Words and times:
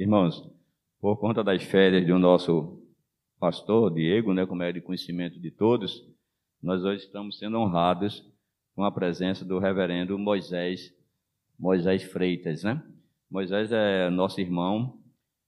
Irmãos, 0.00 0.50
por 0.98 1.18
conta 1.18 1.44
das 1.44 1.62
férias 1.62 2.06
do 2.06 2.18
nosso 2.18 2.82
pastor 3.38 3.92
Diego, 3.92 4.32
né, 4.32 4.46
como 4.46 4.62
é 4.62 4.72
de 4.72 4.80
conhecimento 4.80 5.38
de 5.38 5.50
todos, 5.50 6.02
nós 6.62 6.82
hoje 6.82 7.04
estamos 7.04 7.38
sendo 7.38 7.58
honrados 7.58 8.26
com 8.74 8.82
a 8.82 8.90
presença 8.90 9.44
do 9.44 9.58
reverendo 9.58 10.18
Moisés, 10.18 10.90
Moisés 11.58 12.02
Freitas, 12.02 12.62
né? 12.64 12.82
Moisés 13.30 13.72
é 13.72 14.08
nosso 14.08 14.40
irmão 14.40 14.98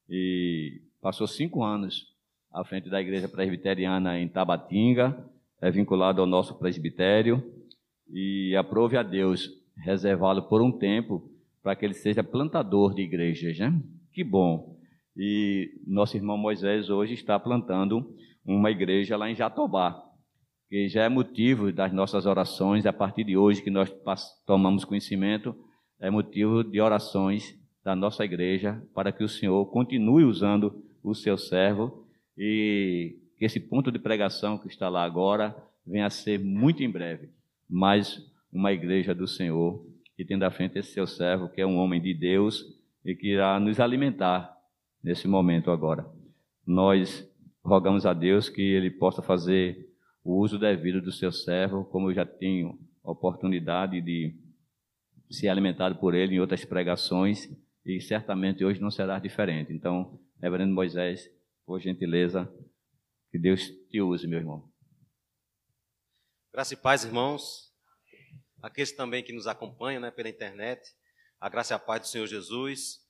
e 0.07 0.83
passou 1.01 1.27
cinco 1.27 1.65
anos 1.65 2.15
à 2.53 2.63
frente 2.63 2.91
da 2.91 3.01
igreja 3.01 3.31
presbiteriana 3.31 4.21
em 4.21 4.29
Tabatinga, 4.29 5.19
é 5.63 5.71
vinculado 5.71 6.21
ao 6.21 6.27
nosso 6.27 6.59
presbitério 6.59 7.43
e 8.07 8.55
aprove 8.55 8.99
a 8.99 9.03
Deus 9.03 9.49
reservá-lo 9.79 10.43
por 10.43 10.61
um 10.61 10.71
tempo 10.71 11.27
para 11.63 11.75
que 11.75 11.87
ele 11.87 11.95
seja 11.95 12.23
plantador 12.23 12.93
de 12.93 13.01
igrejas, 13.01 13.59
né? 13.59 13.83
Que 14.13 14.23
bom. 14.23 14.77
E 15.17 15.71
nosso 15.87 16.17
irmão 16.17 16.37
Moisés 16.37 16.91
hoje 16.91 17.15
está 17.15 17.39
plantando 17.39 18.15
uma 18.45 18.71
igreja 18.71 19.17
lá 19.17 19.31
em 19.31 19.35
Jatobá, 19.35 20.03
que 20.69 20.89
já 20.89 21.05
é 21.05 21.09
motivo 21.09 21.73
das 21.73 21.93
nossas 21.93 22.27
orações, 22.27 22.85
a 22.85 22.93
partir 22.93 23.25
de 23.25 23.37
hoje 23.37 23.63
que 23.63 23.71
nós 23.71 23.91
tomamos 24.47 24.85
conhecimento, 24.85 25.55
é 25.99 26.11
motivo 26.11 26.63
de 26.63 26.81
orações 26.81 27.59
da 27.85 27.97
nossa 27.97 28.25
igreja 28.25 28.83
para 28.95 29.13
que 29.13 29.25
o 29.25 29.29
Senhor 29.29 29.65
continue 29.67 30.25
usando 30.25 30.85
o 31.03 31.15
seu 31.15 31.39
servo 31.39 32.07
e 32.37 33.17
que 33.39 33.45
esse 33.45 33.61
ponto 33.61 33.91
de 33.91 33.99
pregação 33.99 34.59
que 34.59 34.69
está 34.69 34.89
lá 34.89 35.05
agora 35.05 35.57
venha 35.87 36.07
a 36.07 36.11
ser 36.11 36.39
muito 36.39 36.83
em 36.83 36.91
breve 36.91 37.31
mais 37.69 38.25
uma 38.53 38.73
igreja 38.73 39.15
do 39.15 39.27
Senhor 39.27 39.85
e 40.19 40.25
tendo 40.25 40.45
à 40.45 40.51
frente 40.51 40.79
esse 40.79 40.93
seu 40.93 41.07
servo 41.07 41.49
que 41.49 41.61
é 41.61 41.67
um 41.67 41.77
homem 41.77 42.01
de 42.01 42.15
Deus 42.15 42.82
e 43.05 43.15
que 43.15 43.33
irá 43.33 43.59
nos 43.59 43.81
alimentar 43.81 44.57
nesse 45.03 45.27
momento 45.27 45.71
agora. 45.71 46.07
Nós 46.67 47.29
rogamos 47.65 48.07
a 48.07 48.13
Deus 48.13 48.49
que 48.49 48.63
ele 48.63 48.91
possa 48.91 49.23
fazer 49.23 49.89
o 50.25 50.39
uso 50.39 50.59
devido 50.59 51.01
do 51.01 51.11
seu 51.11 51.33
servo, 51.33 51.85
como 51.85 52.11
eu 52.11 52.15
já 52.15 52.25
tenho 52.25 52.79
oportunidade 53.03 54.01
de 54.01 54.35
ser 55.31 55.49
alimentado 55.49 55.97
por 55.97 56.15
ele 56.15 56.37
em 56.37 56.41
outras 56.41 56.65
pregações 56.65 57.51
e 57.85 58.01
certamente 58.01 58.65
hoje 58.65 58.81
não 58.81 58.91
será 58.91 59.19
diferente. 59.19 59.73
Então, 59.73 60.21
Reverendo 60.43 60.75
Moisés, 60.75 61.31
por 61.65 61.81
gentileza, 61.81 62.53
que 63.31 63.39
Deus 63.39 63.69
te 63.89 64.01
use, 64.01 64.27
meu 64.27 64.41
irmão. 64.41 64.69
Graça 66.53 66.75
e 66.75 66.77
paz, 66.77 67.05
irmãos. 67.05 67.73
Aqueles 68.61 68.91
também 68.91 69.23
que 69.23 69.33
nos 69.33 69.47
acompanham 69.47 70.01
né, 70.01 70.11
pela 70.11 70.29
internet. 70.29 70.83
A 71.41 71.49
graça 71.49 71.75
e 71.75 71.77
a 71.77 71.79
paz 71.79 72.01
do 72.01 72.07
Senhor 72.09 72.27
Jesus. 72.27 73.02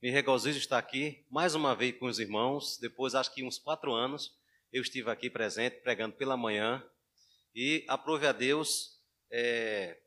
Me 0.00 0.12
regozijo 0.12 0.58
estar 0.58 0.78
aqui 0.78 1.26
mais 1.28 1.56
uma 1.56 1.74
vez 1.74 1.98
com 1.98 2.06
os 2.06 2.20
irmãos. 2.20 2.78
Depois, 2.78 3.16
acho 3.16 3.34
que 3.34 3.42
uns 3.42 3.58
quatro 3.58 3.92
anos, 3.92 4.32
eu 4.72 4.80
estive 4.80 5.10
aqui 5.10 5.28
presente, 5.28 5.80
pregando 5.80 6.14
pela 6.14 6.36
manhã. 6.36 6.88
E 7.52 7.84
aprove 7.88 8.24
a 8.24 8.30
Deus 8.30 9.02
é, 9.28 10.00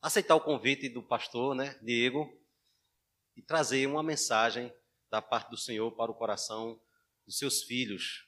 aceitar 0.00 0.34
o 0.34 0.40
convite 0.40 0.88
do 0.88 1.02
pastor, 1.02 1.54
né, 1.54 1.78
Diego, 1.82 2.26
e 3.36 3.42
trazer 3.42 3.86
uma 3.86 4.02
mensagem 4.02 4.72
da 5.10 5.20
parte 5.20 5.50
do 5.50 5.58
Senhor 5.58 5.92
para 5.92 6.10
o 6.10 6.14
coração 6.14 6.80
dos 7.26 7.36
seus 7.36 7.64
filhos, 7.64 8.26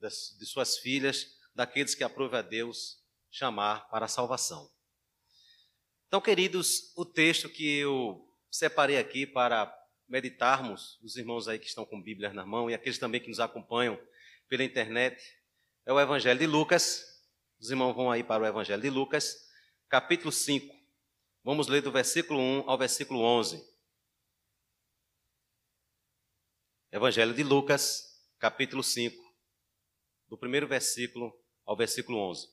das, 0.00 0.34
de 0.38 0.46
suas 0.46 0.78
filhas, 0.78 1.36
daqueles 1.54 1.94
que 1.94 2.02
aprove 2.02 2.34
a 2.34 2.40
Deus 2.40 2.98
chamar 3.30 3.90
para 3.90 4.06
a 4.06 4.08
salvação. 4.08 4.72
Então, 6.08 6.18
queridos, 6.18 6.94
o 6.96 7.04
texto 7.04 7.46
que 7.46 7.80
eu 7.80 8.26
separei 8.50 8.96
aqui 8.96 9.26
para 9.26 9.81
meditarmos, 10.12 11.00
os 11.02 11.16
irmãos 11.16 11.48
aí 11.48 11.58
que 11.58 11.66
estão 11.66 11.86
com 11.86 12.00
Bíblia 12.00 12.34
na 12.34 12.44
mão 12.44 12.68
e 12.68 12.74
aqueles 12.74 12.98
também 12.98 13.18
que 13.18 13.30
nos 13.30 13.40
acompanham 13.40 13.98
pela 14.46 14.62
internet, 14.62 15.18
é 15.86 15.92
o 15.92 15.98
Evangelho 15.98 16.38
de 16.38 16.46
Lucas. 16.46 17.02
Os 17.58 17.70
irmãos 17.70 17.94
vão 17.94 18.10
aí 18.10 18.22
para 18.22 18.42
o 18.42 18.46
Evangelho 18.46 18.82
de 18.82 18.90
Lucas, 18.90 19.48
capítulo 19.88 20.30
5. 20.30 20.70
Vamos 21.42 21.66
ler 21.66 21.80
do 21.80 21.90
versículo 21.90 22.38
1 22.38 22.68
ao 22.68 22.76
versículo 22.76 23.20
11. 23.20 23.66
Evangelho 26.92 27.32
de 27.32 27.42
Lucas, 27.42 28.22
capítulo 28.38 28.82
5, 28.82 29.16
do 30.28 30.36
primeiro 30.36 30.68
versículo 30.68 31.32
ao 31.64 31.74
versículo 31.74 32.18
11. 32.18 32.48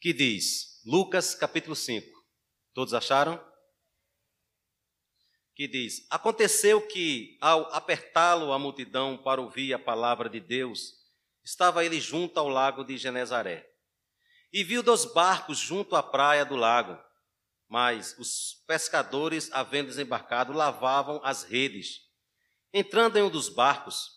Que 0.00 0.14
diz, 0.14 0.71
Lucas, 0.84 1.36
capítulo 1.36 1.76
5. 1.76 2.10
Todos 2.74 2.92
acharam? 2.92 3.40
Que 5.54 5.68
diz: 5.68 6.04
Aconteceu 6.10 6.84
que, 6.88 7.38
ao 7.40 7.72
apertá-lo 7.72 8.52
a 8.52 8.58
multidão 8.58 9.16
para 9.16 9.40
ouvir 9.40 9.72
a 9.72 9.78
palavra 9.78 10.28
de 10.28 10.40
Deus, 10.40 10.94
estava 11.44 11.84
ele 11.84 12.00
junto 12.00 12.36
ao 12.40 12.48
lago 12.48 12.82
de 12.82 12.98
Genezaré. 12.98 13.64
E 14.52 14.64
viu 14.64 14.82
dois 14.82 15.04
barcos 15.04 15.56
junto 15.56 15.94
à 15.94 16.02
praia 16.02 16.44
do 16.44 16.56
lago. 16.56 16.98
Mas 17.68 18.18
os 18.18 18.64
pescadores, 18.66 19.52
havendo 19.52 19.86
desembarcado, 19.86 20.52
lavavam 20.52 21.20
as 21.22 21.44
redes. 21.44 22.00
Entrando 22.72 23.18
em 23.18 23.22
um 23.22 23.30
dos 23.30 23.48
barcos, 23.48 24.10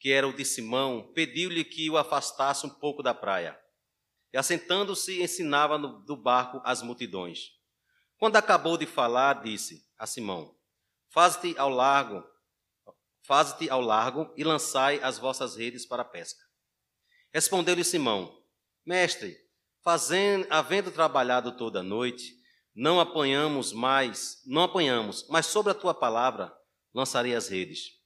que 0.00 0.10
era 0.10 0.26
o 0.26 0.32
de 0.32 0.44
Simão, 0.44 1.12
pediu-lhe 1.14 1.64
que 1.64 1.88
o 1.88 1.96
afastasse 1.96 2.66
um 2.66 2.70
pouco 2.70 3.04
da 3.04 3.14
praia. 3.14 3.56
E 4.32 4.38
assentando-se, 4.38 5.22
ensinava 5.22 5.78
no, 5.78 6.00
do 6.04 6.16
barco 6.16 6.60
as 6.64 6.82
multidões. 6.82 7.50
Quando 8.18 8.36
acabou 8.36 8.76
de 8.76 8.86
falar, 8.86 9.42
disse 9.42 9.86
a 9.96 10.06
Simão: 10.06 10.54
Faze-te 11.10 11.56
ao 11.58 11.70
largo, 11.70 12.22
faze-te 13.22 13.70
ao 13.70 13.80
largo 13.80 14.32
e 14.36 14.44
lançai 14.44 15.00
as 15.02 15.18
vossas 15.18 15.56
redes 15.56 15.86
para 15.86 16.02
a 16.02 16.04
pesca. 16.04 16.40
Respondeu-lhe 17.32 17.84
Simão: 17.84 18.42
Mestre, 18.84 19.36
fazendo, 19.82 20.46
havendo 20.50 20.90
trabalhado 20.90 21.56
toda 21.56 21.80
a 21.80 21.82
noite, 21.82 22.34
não 22.74 23.00
apanhamos 23.00 23.72
mais, 23.72 24.42
não 24.46 24.62
apanhamos, 24.62 25.26
mas 25.28 25.46
sobre 25.46 25.72
a 25.72 25.74
tua 25.74 25.94
palavra 25.94 26.54
lançarei 26.92 27.34
as 27.34 27.48
redes. 27.48 27.98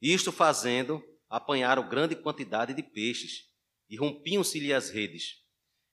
Isto 0.00 0.30
fazendo, 0.30 1.02
apanharam 1.28 1.88
grande 1.88 2.14
quantidade 2.14 2.74
de 2.74 2.82
peixes 2.82 3.45
e 3.88 3.96
rompiam-se-lhe 3.96 4.72
as 4.72 4.90
redes. 4.90 5.44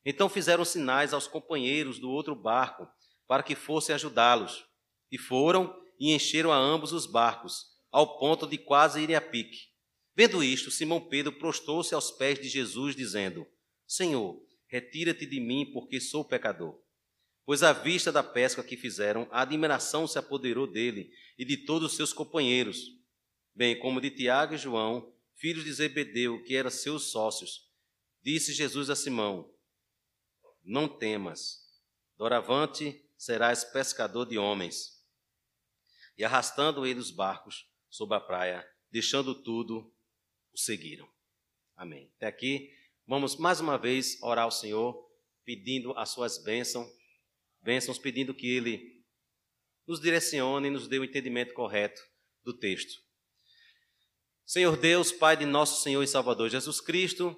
Então 0.05 0.27
fizeram 0.27 0.65
sinais 0.65 1.13
aos 1.13 1.27
companheiros 1.27 1.99
do 1.99 2.09
outro 2.09 2.35
barco 2.35 2.87
para 3.27 3.43
que 3.43 3.55
fossem 3.55 3.95
ajudá-los. 3.95 4.65
E 5.11 5.17
foram 5.17 5.73
e 5.99 6.11
encheram 6.13 6.51
a 6.51 6.57
ambos 6.57 6.91
os 6.91 7.05
barcos, 7.05 7.65
ao 7.91 8.17
ponto 8.17 8.47
de 8.47 8.57
quase 8.57 9.01
irem 9.01 9.15
a 9.15 9.21
pique. 9.21 9.71
Vendo 10.15 10.43
isto, 10.43 10.69
Simão 10.69 10.99
Pedro 10.99 11.31
prostou-se 11.33 11.93
aos 11.95 12.11
pés 12.11 12.39
de 12.39 12.47
Jesus, 12.47 12.95
dizendo: 12.95 13.47
Senhor, 13.87 14.39
retira-te 14.67 15.25
de 15.25 15.39
mim, 15.39 15.71
porque 15.71 15.99
sou 15.99 16.25
pecador. 16.25 16.79
Pois 17.45 17.61
à 17.61 17.73
vista 17.73 18.11
da 18.11 18.23
pesca 18.23 18.63
que 18.63 18.77
fizeram, 18.77 19.27
a 19.31 19.41
admiração 19.41 20.07
se 20.07 20.17
apoderou 20.17 20.65
dele 20.65 21.09
e 21.37 21.43
de 21.43 21.57
todos 21.57 21.91
os 21.91 21.97
seus 21.97 22.13
companheiros, 22.13 22.85
bem 23.53 23.77
como 23.79 23.99
de 23.99 24.09
Tiago 24.09 24.53
e 24.53 24.57
João, 24.57 25.13
filhos 25.35 25.63
de 25.63 25.73
Zebedeu, 25.73 26.41
que 26.43 26.55
eram 26.55 26.69
seus 26.69 27.11
sócios. 27.11 27.72
Disse 28.23 28.53
Jesus 28.53 28.89
a 28.89 28.95
Simão: 28.95 29.53
Não 30.63 30.87
temas, 30.87 31.59
doravante 32.17 33.03
serás 33.17 33.63
pescador 33.63 34.25
de 34.25 34.37
homens. 34.37 35.03
E 36.17 36.23
arrastando 36.23 36.85
ele 36.85 36.99
os 36.99 37.11
barcos 37.11 37.67
sobre 37.89 38.15
a 38.15 38.19
praia, 38.19 38.67
deixando 38.91 39.43
tudo, 39.43 39.93
o 40.53 40.57
seguiram. 40.57 41.11
Amém. 41.75 42.11
Até 42.17 42.27
aqui, 42.27 42.71
vamos 43.07 43.35
mais 43.35 43.59
uma 43.59 43.77
vez 43.77 44.21
orar 44.21 44.45
ao 44.45 44.51
Senhor, 44.51 45.09
pedindo 45.43 45.91
as 45.97 46.09
suas 46.09 46.37
bênçãos 46.43 46.87
bênçãos, 47.63 47.97
pedindo 47.97 48.33
que 48.33 48.47
Ele 48.47 49.03
nos 49.87 49.99
direcione 49.99 50.67
e 50.67 50.71
nos 50.71 50.87
dê 50.87 50.99
o 50.99 51.03
entendimento 51.03 51.53
correto 51.53 52.01
do 52.43 52.53
texto. 52.53 53.01
Senhor 54.45 54.77
Deus, 54.77 55.11
Pai 55.11 55.37
de 55.37 55.45
nosso 55.45 55.81
Senhor 55.81 56.03
e 56.03 56.07
Salvador 56.07 56.49
Jesus 56.49 56.81
Cristo, 56.81 57.35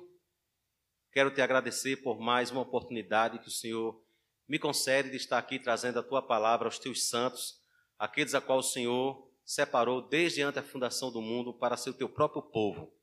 quero 1.15 1.31
te 1.31 1.41
agradecer 1.41 2.03
por 2.03 2.19
mais 2.19 2.51
uma 2.51 2.59
oportunidade 2.59 3.39
que 3.39 3.47
o 3.47 3.51
Senhor 3.51 4.03
me 4.49 4.59
concede 4.59 5.09
de 5.09 5.15
estar 5.15 5.37
aqui 5.37 5.57
trazendo 5.57 5.97
a 5.97 6.03
tua 6.03 6.21
palavra 6.21 6.67
aos 6.67 6.77
teus 6.77 7.07
santos, 7.07 7.63
aqueles 7.97 8.35
a 8.35 8.41
qual 8.41 8.57
o 8.57 8.61
Senhor 8.63 9.25
separou 9.45 10.01
desde 10.01 10.41
antes 10.41 10.61
da 10.61 10.67
fundação 10.67 11.09
do 11.09 11.21
mundo 11.21 11.53
para 11.53 11.77
ser 11.77 11.91
o 11.91 11.93
teu 11.93 12.09
próprio 12.09 12.41
povo. 12.41 12.93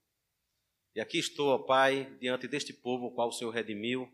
E 0.95 1.01
aqui 1.01 1.17
estou, 1.17 1.55
ó 1.55 1.59
Pai, 1.61 2.15
diante 2.21 2.47
deste 2.47 2.75
povo, 2.75 3.07
o 3.07 3.15
qual 3.15 3.29
o 3.29 3.33
Senhor 3.33 3.51
redimiu, 3.51 4.07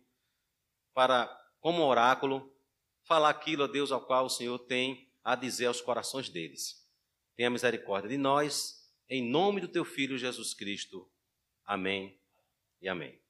para, 0.95 1.27
como 1.59 1.83
oráculo, 1.83 2.56
falar 3.03 3.31
aquilo 3.31 3.65
a 3.65 3.67
Deus 3.67 3.91
ao 3.91 4.06
qual 4.06 4.27
o 4.27 4.31
Senhor 4.31 4.61
tem 4.61 5.11
a 5.25 5.35
dizer 5.35 5.67
aos 5.67 5.81
corações 5.81 6.29
deles. 6.29 6.89
Tenha 7.35 7.50
misericórdia 7.50 8.09
de 8.09 8.17
nós, 8.17 8.89
em 9.09 9.29
nome 9.29 9.61
do 9.61 9.67
teu 9.67 9.85
Filho 9.85 10.17
Jesus 10.17 10.55
Cristo. 10.55 11.11
Amém 11.65 12.17
e 12.81 12.89
amém. 12.89 13.21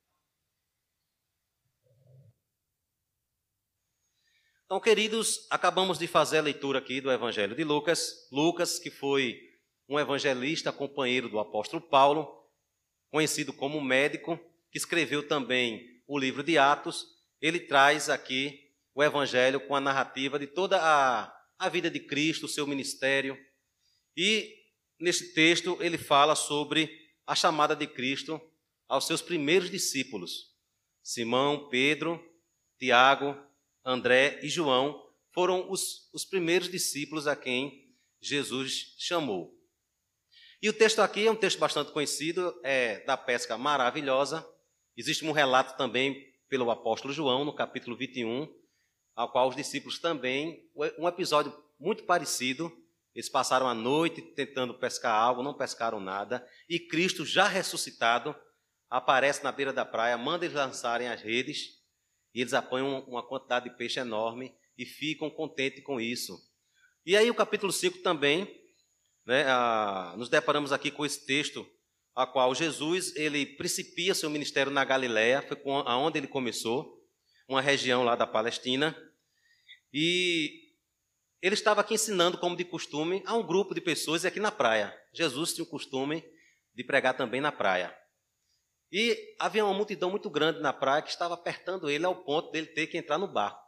Então, 4.69 4.79
queridos, 4.79 5.47
acabamos 5.49 5.99
de 5.99 6.07
fazer 6.07 6.37
a 6.37 6.43
leitura 6.43 6.79
aqui 6.79 7.01
do 7.01 7.11
Evangelho 7.11 7.57
de 7.57 7.65
Lucas. 7.65 8.29
Lucas, 8.31 8.79
que 8.79 8.91
foi 8.91 9.41
um 9.89 9.99
evangelista 9.99 10.71
companheiro 10.71 11.27
do 11.27 11.39
apóstolo 11.39 11.81
Paulo, 11.81 12.29
conhecido 13.11 13.51
como 13.51 13.81
médico, 13.81 14.39
que 14.71 14.77
escreveu 14.77 15.27
também 15.27 16.03
o 16.07 16.19
livro 16.19 16.43
de 16.43 16.59
Atos, 16.59 17.07
ele 17.41 17.61
traz 17.61 18.11
aqui 18.11 18.61
o 18.95 19.03
evangelho 19.03 19.59
com 19.59 19.75
a 19.75 19.81
narrativa 19.81 20.39
de 20.39 20.47
toda 20.47 20.79
a, 20.79 21.35
a 21.59 21.69
vida 21.71 21.91
de 21.91 22.01
Cristo, 22.01 22.45
o 22.45 22.49
seu 22.49 22.67
ministério. 22.67 23.39
E 24.15 24.55
nesse 25.01 25.33
texto 25.33 25.79
ele 25.81 25.97
fala 25.97 26.35
sobre 26.35 26.91
a 27.27 27.35
chamada 27.35 27.75
de 27.75 27.87
Cristo 27.87 28.39
aos 28.87 29.07
seus 29.07 29.23
primeiros 29.23 29.71
discípulos. 29.71 30.55
Simão, 31.03 31.71
Pedro, 31.71 32.23
Tiago, 32.79 33.48
André 33.85 34.41
e 34.43 34.49
João 34.49 35.03
foram 35.33 35.71
os, 35.71 36.11
os 36.13 36.25
primeiros 36.25 36.69
discípulos 36.69 37.27
a 37.27 37.37
quem 37.37 37.95
Jesus 38.21 38.95
chamou. 38.99 39.57
E 40.61 40.69
o 40.69 40.73
texto 40.73 41.01
aqui 41.01 41.27
é 41.27 41.31
um 41.31 41.37
texto 41.37 41.59
bastante 41.59 41.93
conhecido, 41.93 42.53
é 42.65 43.05
da 43.05 43.17
pesca 43.17 43.57
maravilhosa. 43.57 44.45
Existe 44.97 45.25
um 45.25 45.31
relato 45.31 45.77
também 45.77 46.27
pelo 46.49 46.71
apóstolo 46.71 47.15
João, 47.15 47.45
no 47.45 47.55
capítulo 47.55 47.97
21, 47.97 48.53
ao 49.15 49.31
qual 49.31 49.49
os 49.49 49.55
discípulos 49.55 50.01
também, 50.01 50.69
um 50.99 51.07
episódio 51.07 51.57
muito 51.79 52.03
parecido. 52.05 52.73
Eles 53.15 53.29
passaram 53.29 53.69
a 53.69 53.75
noite 53.75 54.21
tentando 54.21 54.75
pescar 54.75 55.15
algo, 55.15 55.43
não 55.43 55.55
pescaram 55.55 56.01
nada, 56.01 56.45
e 56.69 56.81
Cristo, 56.81 57.25
já 57.25 57.47
ressuscitado, 57.47 58.35
aparece 58.91 59.45
na 59.45 59.53
beira 59.53 59.73
da 59.73 59.85
praia, 59.85 60.19
manda 60.19 60.45
eles 60.45 60.57
lançarem 60.57 61.09
as 61.09 61.21
redes, 61.21 61.78
e 62.39 62.41
eles 62.41 62.55
apanham 62.55 63.01
uma 63.09 63.21
quantidade 63.21 63.69
de 63.69 63.77
peixe 63.77 63.99
enorme 63.99 64.55
e 64.79 64.87
ficam 64.87 65.29
contentes 65.29 65.83
com 65.83 66.01
isso. 66.01 66.39
E 67.05 67.17
aí 67.17 67.29
o 67.29 67.35
capítulo 67.35 67.73
5 67.73 67.99
também 67.99 68.47
né, 69.27 69.45
a, 69.49 70.15
nos 70.17 70.29
deparamos 70.29 70.71
aqui 70.71 70.89
com 70.89 71.05
esse 71.05 71.27
texto, 71.27 71.69
a 72.15 72.25
qual 72.29 72.55
Jesus 72.55 73.13
ele 73.17 73.45
principia 73.45 74.15
seu 74.15 74.31
ministério 74.31 74.71
na 74.71 74.85
Galiléia, 74.85 75.43
foi 75.43 75.59
aonde 75.85 76.17
ele 76.17 76.29
começou, 76.29 77.05
uma 77.49 77.61
região 77.61 78.05
lá 78.05 78.15
da 78.15 78.25
Palestina, 78.25 78.97
e 79.93 80.49
ele 81.43 81.55
estava 81.55 81.81
aqui 81.81 81.95
ensinando, 81.95 82.39
como 82.39 82.57
de 82.57 82.65
costume, 82.65 83.21
a 83.27 83.35
um 83.35 83.45
grupo 83.45 83.75
de 83.75 83.81
pessoas 83.81 84.25
aqui 84.25 84.39
na 84.39 84.53
praia. 84.53 84.97
Jesus 85.13 85.55
tinha 85.55 85.65
o 85.65 85.69
costume 85.69 86.23
de 86.73 86.85
pregar 86.85 87.17
também 87.17 87.41
na 87.41 87.51
praia. 87.51 87.93
E 88.91 89.37
havia 89.39 89.65
uma 89.65 89.75
multidão 89.75 90.11
muito 90.11 90.31
grande 90.31 90.61
na 90.61 90.73
praia 90.73 91.03
que 91.03 91.11
estava 91.11 91.35
apertando 91.35 91.91
ele 91.91 92.05
ao 92.05 92.25
ponto 92.25 92.51
dele 92.51 92.67
ter 92.67 92.87
que 92.87 92.97
entrar 92.97 93.19
no 93.19 93.29
barco. 93.29 93.63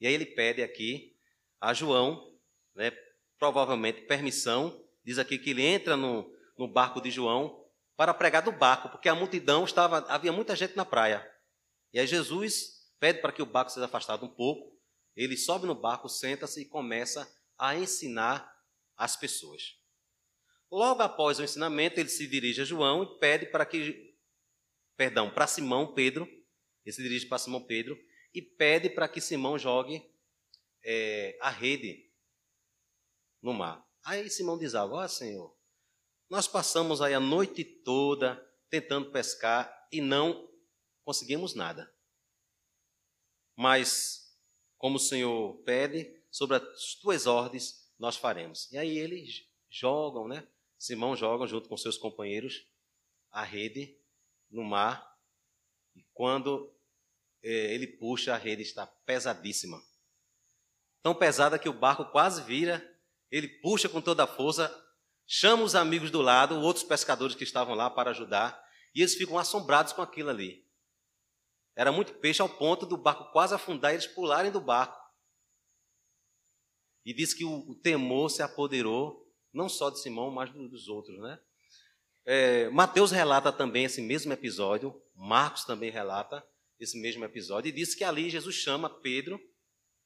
E 0.00 0.06
aí 0.06 0.14
ele 0.14 0.26
pede 0.26 0.62
aqui 0.62 1.16
a 1.60 1.72
João, 1.72 2.36
né, 2.74 2.90
provavelmente 3.38 4.02
permissão, 4.02 4.84
diz 5.04 5.18
aqui 5.18 5.38
que 5.38 5.50
ele 5.50 5.64
entra 5.64 5.96
no, 5.96 6.30
no 6.58 6.66
barco 6.66 7.00
de 7.00 7.10
João 7.10 7.64
para 7.96 8.14
pregar 8.14 8.42
do 8.42 8.50
barco, 8.50 8.88
porque 8.88 9.08
a 9.08 9.14
multidão 9.14 9.64
estava, 9.64 9.98
havia 10.08 10.32
muita 10.32 10.56
gente 10.56 10.74
na 10.74 10.84
praia. 10.84 11.26
E 11.92 12.00
aí 12.00 12.06
Jesus 12.06 12.80
pede 12.98 13.20
para 13.20 13.32
que 13.32 13.42
o 13.42 13.46
barco 13.46 13.70
seja 13.70 13.86
afastado 13.86 14.24
um 14.24 14.28
pouco, 14.28 14.78
ele 15.14 15.36
sobe 15.36 15.66
no 15.66 15.74
barco, 15.74 16.08
senta-se 16.08 16.62
e 16.62 16.64
começa 16.64 17.30
a 17.58 17.76
ensinar 17.76 18.50
as 18.96 19.16
pessoas. 19.16 19.76
Logo 20.70 21.02
após 21.02 21.38
o 21.38 21.42
ensinamento, 21.42 21.98
ele 21.98 22.08
se 22.08 22.26
dirige 22.28 22.62
a 22.62 22.64
João 22.64 23.02
e 23.02 23.18
pede 23.18 23.46
para 23.46 23.66
que, 23.66 24.09
perdão, 25.00 25.30
para 25.30 25.46
Simão 25.46 25.94
Pedro, 25.94 26.28
ele 26.84 26.94
se 26.94 27.02
dirige 27.02 27.24
para 27.24 27.38
Simão 27.38 27.64
Pedro 27.64 27.98
e 28.34 28.42
pede 28.42 28.90
para 28.90 29.08
que 29.08 29.18
Simão 29.18 29.58
jogue 29.58 30.06
é, 30.84 31.38
a 31.40 31.48
rede 31.48 32.12
no 33.40 33.54
mar. 33.54 33.82
Aí 34.04 34.28
Simão 34.28 34.58
diz 34.58 34.74
algo, 34.74 34.96
ó 34.96 35.02
oh, 35.02 35.08
Senhor, 35.08 35.56
nós 36.28 36.46
passamos 36.46 37.00
aí 37.00 37.14
a 37.14 37.18
noite 37.18 37.64
toda 37.64 38.46
tentando 38.68 39.10
pescar 39.10 39.74
e 39.90 40.02
não 40.02 40.46
conseguimos 41.02 41.54
nada. 41.54 41.90
Mas, 43.56 44.36
como 44.76 44.96
o 44.96 45.00
Senhor 45.00 45.62
pede, 45.62 46.14
sobre 46.30 46.58
as 46.58 46.94
tuas 46.96 47.26
ordens 47.26 47.90
nós 47.98 48.16
faremos. 48.16 48.70
E 48.70 48.76
aí 48.76 48.98
eles 48.98 49.48
jogam, 49.70 50.28
né? 50.28 50.46
Simão 50.76 51.16
joga 51.16 51.46
junto 51.46 51.70
com 51.70 51.76
seus 51.78 51.96
companheiros 51.96 52.68
a 53.30 53.42
rede 53.42 53.98
no 54.50 54.64
mar. 54.64 55.06
E 55.94 56.02
quando 56.12 56.74
é, 57.42 57.74
ele 57.74 57.86
puxa, 57.86 58.34
a 58.34 58.38
rede 58.38 58.62
está 58.62 58.86
pesadíssima. 58.86 59.80
Tão 61.02 61.14
pesada 61.14 61.58
que 61.58 61.68
o 61.68 61.78
barco 61.78 62.04
quase 62.06 62.42
vira 62.42 62.86
ele 63.30 63.48
puxa 63.60 63.88
com 63.88 64.00
toda 64.00 64.24
a 64.24 64.26
força, 64.26 64.74
chama 65.26 65.62
os 65.62 65.74
amigos 65.74 66.10
do 66.10 66.20
lado, 66.20 66.56
outros 66.56 66.84
pescadores 66.84 67.36
que 67.36 67.44
estavam 67.44 67.74
lá 67.74 67.88
para 67.88 68.10
ajudar, 68.10 68.60
e 68.94 69.00
eles 69.00 69.14
ficam 69.14 69.38
assombrados 69.38 69.92
com 69.92 70.02
aquilo 70.02 70.30
ali. 70.30 70.68
Era 71.76 71.92
muito 71.92 72.14
peixe 72.14 72.42
ao 72.42 72.48
ponto 72.48 72.84
do 72.84 72.96
barco 72.96 73.30
quase 73.32 73.54
afundar 73.54 73.92
e 73.92 73.94
eles 73.94 74.06
pularem 74.06 74.50
do 74.50 74.60
barco. 74.60 74.98
E 77.04 77.14
diz 77.14 77.32
que 77.32 77.44
o, 77.44 77.70
o 77.70 77.74
temor 77.76 78.28
se 78.28 78.42
apoderou, 78.42 79.32
não 79.52 79.68
só 79.68 79.88
de 79.88 80.00
Simão, 80.00 80.30
mas 80.30 80.50
dos 80.52 80.88
outros, 80.88 81.18
né? 81.20 81.40
É, 82.32 82.68
Mateus 82.70 83.10
relata 83.10 83.50
também 83.50 83.86
esse 83.86 84.00
mesmo 84.00 84.32
episódio, 84.32 84.94
Marcos 85.16 85.64
também 85.64 85.90
relata 85.90 86.46
esse 86.78 86.96
mesmo 86.96 87.24
episódio, 87.24 87.68
e 87.68 87.72
diz 87.72 87.92
que 87.92 88.04
ali 88.04 88.30
Jesus 88.30 88.54
chama 88.54 88.88
Pedro 88.88 89.40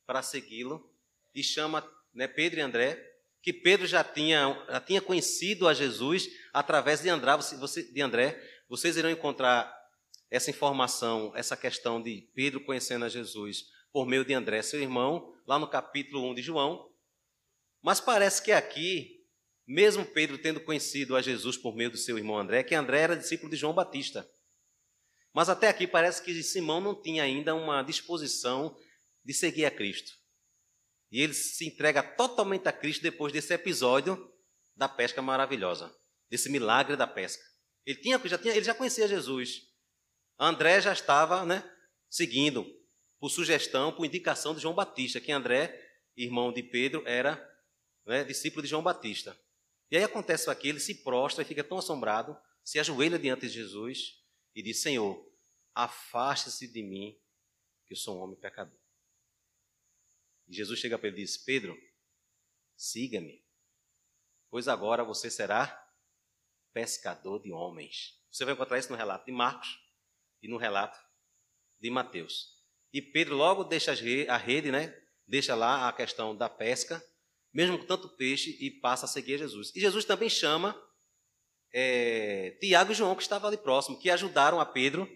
para 0.06 0.22
segui-lo, 0.22 0.90
e 1.34 1.44
chama 1.44 1.86
né, 2.14 2.26
Pedro 2.26 2.60
e 2.60 2.62
André 2.62 3.14
que 3.42 3.52
Pedro 3.52 3.86
já 3.86 4.02
tinha, 4.02 4.58
já 4.70 4.80
tinha 4.80 5.02
conhecido 5.02 5.68
a 5.68 5.74
Jesus 5.74 6.30
através 6.50 7.02
de 7.02 7.10
André, 7.10 7.36
você, 7.36 7.82
de 7.82 8.00
André. 8.00 8.42
Vocês 8.70 8.96
irão 8.96 9.10
encontrar 9.10 9.70
essa 10.30 10.48
informação, 10.48 11.30
essa 11.36 11.54
questão 11.54 12.00
de 12.00 12.26
Pedro 12.34 12.64
conhecendo 12.64 13.04
a 13.04 13.08
Jesus 13.10 13.66
por 13.92 14.06
meio 14.06 14.24
de 14.24 14.32
André, 14.32 14.62
seu 14.62 14.80
irmão, 14.80 15.30
lá 15.46 15.58
no 15.58 15.68
capítulo 15.68 16.26
1 16.30 16.36
de 16.36 16.40
João. 16.42 16.90
Mas 17.82 18.00
parece 18.00 18.42
que 18.42 18.50
aqui, 18.50 19.23
mesmo 19.66 20.04
Pedro 20.04 20.38
tendo 20.38 20.60
conhecido 20.60 21.16
a 21.16 21.22
Jesus 21.22 21.56
por 21.56 21.74
meio 21.74 21.90
do 21.90 21.96
seu 21.96 22.18
irmão 22.18 22.38
André, 22.38 22.62
que 22.62 22.74
André 22.74 23.00
era 23.00 23.16
discípulo 23.16 23.50
de 23.50 23.56
João 23.56 23.74
Batista. 23.74 24.28
Mas 25.32 25.48
até 25.48 25.68
aqui 25.68 25.86
parece 25.86 26.22
que 26.22 26.42
Simão 26.42 26.80
não 26.80 27.00
tinha 27.00 27.24
ainda 27.24 27.54
uma 27.54 27.82
disposição 27.82 28.76
de 29.24 29.34
seguir 29.34 29.64
a 29.64 29.70
Cristo. 29.70 30.12
E 31.10 31.20
ele 31.20 31.34
se 31.34 31.66
entrega 31.66 32.02
totalmente 32.02 32.68
a 32.68 32.72
Cristo 32.72 33.02
depois 33.02 33.32
desse 33.32 33.52
episódio 33.52 34.32
da 34.76 34.88
pesca 34.88 35.22
maravilhosa, 35.22 35.94
desse 36.28 36.48
milagre 36.48 36.96
da 36.96 37.06
pesca. 37.06 37.42
Ele, 37.86 37.98
tinha, 38.00 38.20
já 38.24 38.38
tinha, 38.38 38.54
ele 38.54 38.64
já 38.64 38.74
conhecia 38.74 39.08
Jesus. 39.08 39.62
André 40.38 40.80
já 40.80 40.92
estava 40.92 41.44
né, 41.44 41.68
seguindo, 42.08 42.64
por 43.18 43.30
sugestão, 43.30 43.92
por 43.92 44.04
indicação 44.04 44.54
de 44.54 44.60
João 44.60 44.74
Batista, 44.74 45.20
que 45.20 45.32
André, 45.32 45.80
irmão 46.16 46.52
de 46.52 46.62
Pedro, 46.62 47.02
era 47.06 47.42
né, 48.06 48.24
discípulo 48.24 48.62
de 48.62 48.68
João 48.68 48.82
Batista. 48.82 49.36
E 49.94 49.96
aí 49.96 50.02
acontece 50.02 50.50
aqui, 50.50 50.70
ele 50.70 50.80
se 50.80 50.92
prostra 51.04 51.42
e 51.42 51.46
fica 51.46 51.62
tão 51.62 51.78
assombrado, 51.78 52.36
se 52.64 52.80
ajoelha 52.80 53.16
diante 53.16 53.42
de 53.42 53.52
Jesus 53.52 54.20
e 54.52 54.60
diz: 54.60 54.82
Senhor, 54.82 55.24
afaste-se 55.72 56.66
de 56.66 56.82
mim, 56.82 57.16
que 57.86 57.92
eu 57.92 57.96
sou 57.96 58.18
um 58.18 58.20
homem 58.20 58.36
pecador. 58.36 58.76
E 60.48 60.52
Jesus 60.52 60.80
chega 60.80 60.98
para 60.98 61.06
ele 61.06 61.18
e 61.18 61.20
diz: 61.20 61.36
Pedro, 61.36 61.80
siga-me, 62.76 63.46
pois 64.50 64.66
agora 64.66 65.04
você 65.04 65.30
será 65.30 65.80
pescador 66.72 67.40
de 67.40 67.52
homens. 67.52 68.20
Você 68.32 68.44
vai 68.44 68.54
encontrar 68.54 68.80
isso 68.80 68.90
no 68.90 68.98
relato 68.98 69.26
de 69.26 69.30
Marcos 69.30 69.78
e 70.42 70.48
no 70.48 70.56
relato 70.56 70.98
de 71.78 71.88
Mateus. 71.88 72.60
E 72.92 73.00
Pedro 73.00 73.36
logo 73.36 73.62
deixa 73.62 73.92
a 74.28 74.36
rede, 74.36 74.72
né? 74.72 74.92
Deixa 75.24 75.54
lá 75.54 75.88
a 75.88 75.92
questão 75.92 76.36
da 76.36 76.48
pesca, 76.48 77.00
mesmo 77.54 77.78
com 77.78 77.86
tanto 77.86 78.08
peixe, 78.16 78.58
e 78.60 78.70
passa 78.70 79.06
a 79.06 79.08
seguir 79.08 79.38
Jesus. 79.38 79.72
E 79.74 79.80
Jesus 79.80 80.04
também 80.04 80.28
chama 80.28 80.76
é, 81.72 82.50
Tiago 82.60 82.92
e 82.92 82.94
João, 82.94 83.14
que 83.14 83.22
estavam 83.22 83.48
ali 83.48 83.56
próximo, 83.56 83.98
que 83.98 84.10
ajudaram 84.10 84.60
a 84.60 84.66
Pedro 84.66 85.08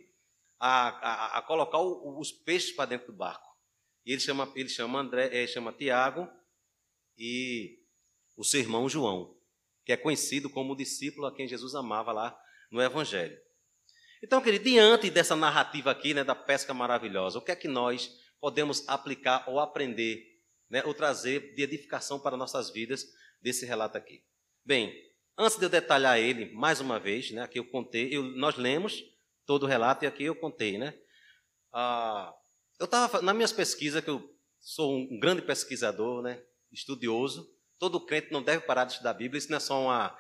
a, 0.59 0.89
a, 0.89 1.39
a 1.39 1.43
colocar 1.43 1.79
o, 1.79 2.19
os 2.19 2.31
peixes 2.31 2.73
para 2.73 2.91
dentro 2.91 3.09
do 3.09 3.13
barco. 3.13 3.49
E 4.07 4.13
ele 4.13 4.21
chama, 4.21 4.51
ele 4.55 4.69
chama 4.69 5.01
André, 5.01 5.27
ele 5.27 5.49
chama 5.49 5.73
Tiago 5.73 6.29
e 7.19 7.79
o 8.37 8.45
seu 8.45 8.61
irmão 8.61 8.89
João, 8.89 9.37
que 9.85 9.93
é 9.93 9.97
conhecido 9.97 10.49
como 10.49 10.73
o 10.73 10.77
discípulo 10.77 11.27
a 11.27 11.35
quem 11.35 11.49
Jesus 11.49 11.75
amava 11.75 12.13
lá 12.13 12.39
no 12.71 12.81
Evangelho. 12.81 13.37
Então, 14.23 14.41
querido, 14.41 14.65
diante 14.65 15.11
dessa 15.11 15.37
narrativa 15.37 15.91
aqui, 15.91 16.15
né, 16.15 16.25
da 16.25 16.35
pesca 16.35 16.73
maravilhosa, 16.73 17.39
o 17.39 17.43
que 17.43 17.53
é 17.53 17.57
que 17.57 17.69
nós 17.69 18.11
podemos 18.41 18.89
aplicar 18.89 19.45
ou 19.49 19.61
aprender, 19.61 20.25
né, 20.71 20.83
ou 20.85 20.95
trazer 20.95 21.55
de 21.55 21.63
edificação 21.63 22.19
para 22.21 22.37
nossas 22.37 22.71
vidas 22.71 23.07
desse 23.41 23.65
relato 23.65 23.97
aqui? 23.97 24.23
Bem, 24.65 24.95
antes 25.37 25.59
de 25.59 25.65
eu 25.65 25.69
detalhar 25.69 26.19
ele 26.19 26.53
mais 26.55 26.81
uma 26.81 26.99
vez, 26.99 27.31
né, 27.31 27.43
aqui 27.43 27.59
eu 27.59 27.65
contei, 27.65 28.15
eu, 28.15 28.23
nós 28.23 28.57
lemos 28.57 29.03
todo 29.47 29.65
o 29.65 29.67
relato 29.67 30.05
e 30.05 30.09
aqui 30.09 30.25
eu 30.25 30.35
contei, 30.35 30.79
né? 30.79 30.95
Ah, 31.73 32.35
eu 32.79 32.85
estava, 32.85 33.21
nas 33.23 33.35
minhas 33.35 33.53
pesquisas 33.53 34.03
que 34.03 34.11
eu 34.11 34.35
sou 34.61 34.97
um 34.97 35.19
grande 35.19 35.43
pesquisador, 35.43 36.23
né? 36.23 36.43
estudioso. 36.73 37.49
Todo 37.79 38.05
crente 38.05 38.33
não 38.33 38.43
deve 38.43 38.65
parar 38.65 38.85
de 38.85 38.93
estudar 38.93 39.11
a 39.11 39.15
Bíblia. 39.15 39.39
Isso 39.39 39.51
não 39.51 39.57
é 39.57 39.61
só 39.61 39.83
uma, 39.83 40.19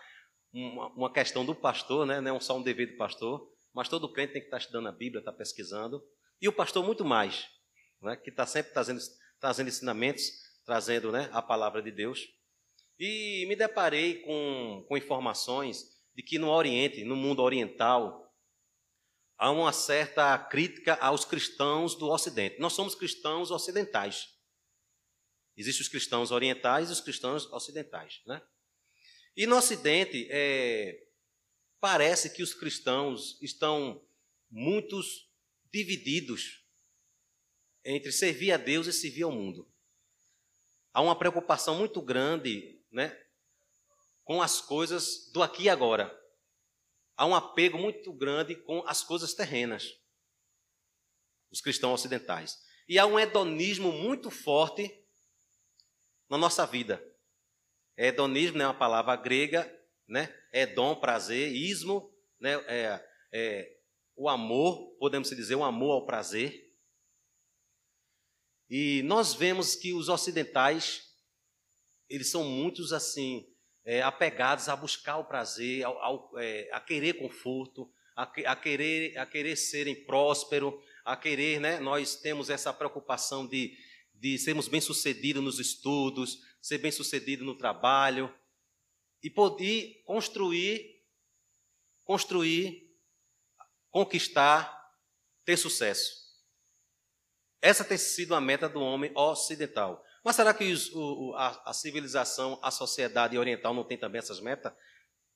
uma, 0.52 0.86
uma 0.94 1.12
questão 1.12 1.44
do 1.44 1.54
pastor, 1.54 2.06
né? 2.06 2.20
não 2.20 2.36
é 2.36 2.40
só 2.40 2.56
um 2.56 2.62
dever 2.62 2.92
do 2.92 2.96
pastor. 2.96 3.48
Mas 3.72 3.88
todo 3.88 4.12
crente 4.12 4.32
tem 4.32 4.42
que 4.42 4.48
estar 4.48 4.58
estudando 4.58 4.88
a 4.88 4.92
Bíblia, 4.92 5.20
estar 5.20 5.32
pesquisando. 5.32 6.02
E 6.40 6.48
o 6.48 6.52
pastor 6.52 6.84
muito 6.84 7.04
mais, 7.04 7.46
né? 8.02 8.16
que 8.16 8.30
está 8.30 8.46
sempre 8.46 8.72
trazendo, 8.72 9.00
trazendo 9.40 9.68
ensinamentos, 9.68 10.30
trazendo 10.64 11.12
né? 11.12 11.28
a 11.32 11.40
palavra 11.40 11.82
de 11.82 11.90
Deus. 11.90 12.28
E 12.98 13.46
me 13.48 13.54
deparei 13.54 14.22
com, 14.22 14.84
com 14.88 14.96
informações 14.96 15.96
de 16.14 16.22
que 16.22 16.38
no 16.38 16.48
Oriente, 16.48 17.04
no 17.04 17.14
mundo 17.14 17.42
oriental, 17.42 18.28
há 19.36 19.50
uma 19.50 19.72
certa 19.72 20.36
crítica 20.36 20.94
aos 20.94 21.24
cristãos 21.24 21.94
do 21.94 22.08
Ocidente. 22.08 22.58
Nós 22.58 22.72
somos 22.72 22.94
cristãos 22.94 23.50
ocidentais. 23.50 24.28
Existem 25.56 25.82
os 25.82 25.88
cristãos 25.88 26.30
orientais 26.30 26.88
e 26.88 26.92
os 26.92 27.00
cristãos 27.00 27.46
ocidentais. 27.52 28.20
Né? 28.26 28.42
E 29.36 29.46
no 29.46 29.56
Ocidente, 29.56 30.26
é, 30.30 30.98
parece 31.80 32.30
que 32.30 32.42
os 32.42 32.52
cristãos 32.52 33.40
estão 33.40 34.04
muitos 34.50 35.30
divididos 35.72 36.57
entre 37.90 38.12
servir 38.12 38.52
a 38.52 38.56
Deus 38.56 38.86
e 38.86 38.92
servir 38.92 39.22
ao 39.22 39.32
mundo. 39.32 39.66
Há 40.92 41.00
uma 41.00 41.16
preocupação 41.16 41.74
muito 41.76 42.02
grande 42.02 42.80
né, 42.92 43.18
com 44.24 44.42
as 44.42 44.60
coisas 44.60 45.30
do 45.32 45.42
aqui 45.42 45.64
e 45.64 45.68
agora 45.68 46.14
há 47.16 47.26
um 47.26 47.34
apego 47.34 47.78
muito 47.78 48.12
grande 48.12 48.54
com 48.54 48.86
as 48.86 49.02
coisas 49.02 49.34
terrenas, 49.34 49.98
os 51.50 51.60
cristãos 51.60 52.00
ocidentais. 52.00 52.58
E 52.88 52.98
há 52.98 53.06
um 53.06 53.18
hedonismo 53.18 53.90
muito 53.90 54.30
forte 54.30 55.04
na 56.28 56.38
nossa 56.38 56.66
vida. 56.66 57.02
Hedonismo 57.96 58.58
né, 58.58 58.64
é 58.64 58.66
uma 58.68 58.78
palavra 58.78 59.16
grega, 59.16 59.66
né? 60.06 60.32
Hedon, 60.52 60.94
prazer, 60.94 61.52
ismo, 61.52 62.14
né? 62.38 62.54
É, 62.66 63.08
é, 63.32 63.78
o 64.14 64.28
amor, 64.28 64.96
podemos 64.98 65.28
dizer, 65.28 65.56
um 65.56 65.64
amor 65.64 65.92
ao 65.92 66.06
prazer. 66.06 66.67
E 68.70 69.02
nós 69.02 69.34
vemos 69.34 69.74
que 69.74 69.94
os 69.94 70.08
ocidentais, 70.08 71.02
eles 72.08 72.30
são 72.30 72.44
muitos 72.44 72.92
assim, 72.92 73.46
é, 73.84 74.02
apegados 74.02 74.68
a 74.68 74.76
buscar 74.76 75.16
o 75.16 75.24
prazer, 75.24 75.84
ao, 75.84 75.98
ao, 75.98 76.38
é, 76.38 76.68
a 76.72 76.80
querer 76.80 77.14
conforto, 77.14 77.90
a, 78.14 78.24
a, 78.24 78.56
querer, 78.56 79.16
a 79.16 79.24
querer 79.24 79.56
serem 79.56 80.04
prósperos, 80.04 80.74
a 81.04 81.16
querer, 81.16 81.58
né? 81.60 81.80
Nós 81.80 82.16
temos 82.16 82.50
essa 82.50 82.72
preocupação 82.72 83.46
de, 83.46 83.74
de 84.12 84.38
sermos 84.38 84.68
bem-sucedidos 84.68 85.42
nos 85.42 85.58
estudos, 85.58 86.38
ser 86.60 86.78
bem-sucedido 86.78 87.44
no 87.44 87.56
trabalho 87.56 88.32
e 89.22 89.30
poder 89.30 90.02
construir, 90.04 91.02
construir, 92.04 92.92
conquistar, 93.90 94.92
ter 95.44 95.56
sucesso. 95.56 96.27
Essa 97.60 97.84
tem 97.84 97.98
sido 97.98 98.34
a 98.34 98.40
meta 98.40 98.68
do 98.68 98.80
homem 98.80 99.10
ocidental. 99.14 100.04
Mas 100.24 100.36
será 100.36 100.52
que 100.52 100.70
os, 100.70 100.92
o, 100.92 101.34
a, 101.36 101.70
a, 101.70 101.72
civilização, 101.72 102.58
a 102.62 102.70
sociedade 102.70 103.38
oriental 103.38 103.74
não 103.74 103.84
tem 103.84 103.96
também 103.96 104.18
essas 104.18 104.40
metas? 104.40 104.72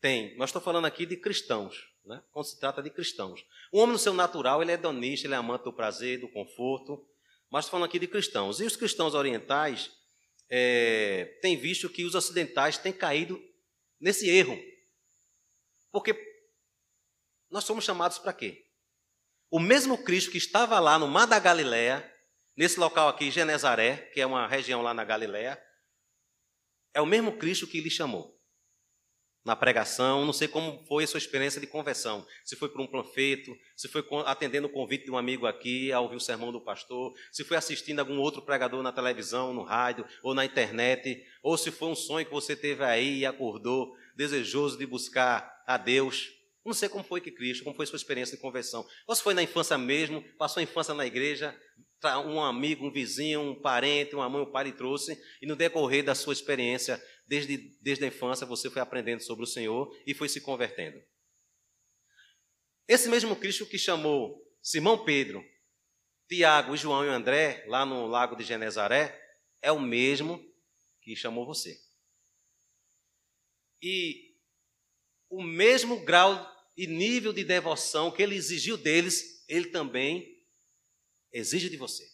Tem. 0.00 0.36
Mas 0.36 0.50
estou 0.50 0.62
falando 0.62 0.84
aqui 0.84 1.06
de 1.06 1.16
cristãos, 1.16 1.88
né? 2.04 2.22
quando 2.30 2.46
se 2.46 2.58
trata 2.58 2.82
de 2.82 2.90
cristãos. 2.90 3.44
O 3.72 3.78
homem 3.78 3.92
no 3.92 3.98
seu 3.98 4.12
natural, 4.12 4.62
ele 4.62 4.70
é 4.70 4.74
hedonista, 4.74 5.26
ele 5.26 5.34
é 5.34 5.36
amante 5.36 5.64
do 5.64 5.72
prazer, 5.72 6.20
do 6.20 6.28
conforto. 6.28 7.06
Mas 7.50 7.64
estou 7.64 7.78
falando 7.78 7.88
aqui 7.88 7.98
de 7.98 8.06
cristãos. 8.06 8.60
E 8.60 8.64
os 8.64 8.76
cristãos 8.76 9.14
orientais 9.14 9.90
é, 10.48 11.38
têm 11.40 11.56
visto 11.56 11.88
que 11.88 12.04
os 12.04 12.14
ocidentais 12.14 12.76
têm 12.76 12.92
caído 12.92 13.42
nesse 14.00 14.28
erro. 14.28 14.58
Porque 15.90 16.14
nós 17.50 17.64
somos 17.64 17.84
chamados 17.84 18.18
para 18.18 18.32
quê? 18.32 18.66
O 19.50 19.60
mesmo 19.60 20.02
Cristo 20.02 20.30
que 20.30 20.38
estava 20.38 20.80
lá 20.80 20.98
no 20.98 21.06
Mar 21.06 21.26
da 21.26 21.38
Galileia, 21.38 22.11
Nesse 22.56 22.78
local 22.78 23.08
aqui, 23.08 23.30
Genezaré, 23.30 23.96
que 24.12 24.20
é 24.20 24.26
uma 24.26 24.46
região 24.46 24.82
lá 24.82 24.92
na 24.92 25.04
Galiléia, 25.04 25.60
é 26.94 27.00
o 27.00 27.06
mesmo 27.06 27.32
Cristo 27.38 27.66
que 27.66 27.80
lhe 27.80 27.90
chamou. 27.90 28.38
Na 29.44 29.56
pregação, 29.56 30.24
não 30.24 30.32
sei 30.32 30.46
como 30.46 30.84
foi 30.86 31.02
a 31.02 31.06
sua 31.06 31.18
experiência 31.18 31.60
de 31.60 31.66
conversão. 31.66 32.24
Se 32.44 32.54
foi 32.54 32.68
por 32.68 32.80
um 32.80 32.86
panfleto, 32.86 33.56
se 33.74 33.88
foi 33.88 34.04
atendendo 34.24 34.68
o 34.68 34.70
convite 34.70 35.06
de 35.06 35.10
um 35.10 35.16
amigo 35.16 35.46
aqui 35.46 35.90
a 35.90 35.98
ouvir 35.98 36.14
o 36.14 36.20
sermão 36.20 36.52
do 36.52 36.60
pastor, 36.60 37.12
se 37.32 37.42
foi 37.42 37.56
assistindo 37.56 37.98
algum 37.98 38.20
outro 38.20 38.42
pregador 38.42 38.82
na 38.82 38.92
televisão, 38.92 39.52
no 39.52 39.64
rádio 39.64 40.06
ou 40.22 40.32
na 40.32 40.44
internet, 40.44 41.24
ou 41.42 41.58
se 41.58 41.72
foi 41.72 41.88
um 41.88 41.94
sonho 41.94 42.26
que 42.26 42.32
você 42.32 42.54
teve 42.54 42.84
aí 42.84 43.18
e 43.20 43.26
acordou 43.26 43.96
desejoso 44.14 44.78
de 44.78 44.86
buscar 44.86 45.64
a 45.66 45.76
Deus. 45.76 46.30
Não 46.64 46.72
sei 46.72 46.88
como 46.88 47.02
foi 47.02 47.20
que 47.20 47.32
Cristo, 47.32 47.64
como 47.64 47.74
foi 47.74 47.86
sua 47.86 47.96
experiência 47.96 48.36
de 48.36 48.42
conversão. 48.42 48.86
Ou 49.08 49.16
se 49.16 49.22
foi 49.22 49.34
na 49.34 49.42
infância 49.42 49.76
mesmo, 49.76 50.22
passou 50.38 50.60
a 50.60 50.62
infância 50.62 50.94
na 50.94 51.04
igreja, 51.04 51.58
um 52.04 52.40
amigo, 52.42 52.86
um 52.86 52.90
vizinho, 52.90 53.40
um 53.40 53.54
parente, 53.54 54.14
uma 54.14 54.28
mãe, 54.28 54.42
um 54.42 54.50
pai 54.50 54.64
lhe 54.64 54.72
trouxe, 54.72 55.20
e 55.40 55.46
no 55.46 55.56
decorrer 55.56 56.04
da 56.04 56.14
sua 56.14 56.32
experiência, 56.32 57.02
desde, 57.26 57.56
desde 57.80 58.04
a 58.04 58.08
infância, 58.08 58.46
você 58.46 58.68
foi 58.68 58.82
aprendendo 58.82 59.22
sobre 59.22 59.44
o 59.44 59.46
Senhor 59.46 59.94
e 60.06 60.14
foi 60.14 60.28
se 60.28 60.40
convertendo. 60.40 61.02
Esse 62.88 63.08
mesmo 63.08 63.36
Cristo 63.36 63.66
que 63.66 63.78
chamou 63.78 64.42
Simão 64.60 65.04
Pedro, 65.04 65.44
Tiago, 66.28 66.76
João 66.76 67.04
e 67.04 67.08
André, 67.08 67.64
lá 67.68 67.86
no 67.86 68.06
lago 68.06 68.36
de 68.36 68.44
Genezaré, 68.44 69.18
é 69.60 69.70
o 69.70 69.80
mesmo 69.80 70.42
que 71.00 71.14
chamou 71.14 71.46
você. 71.46 71.78
E 73.80 74.32
o 75.28 75.42
mesmo 75.42 76.04
grau 76.04 76.50
e 76.76 76.86
nível 76.86 77.32
de 77.32 77.44
devoção 77.44 78.10
que 78.10 78.22
ele 78.22 78.34
exigiu 78.34 78.76
deles, 78.76 79.44
ele 79.48 79.66
também 79.66 80.31
exige 81.32 81.68
de 81.68 81.76
você. 81.76 82.04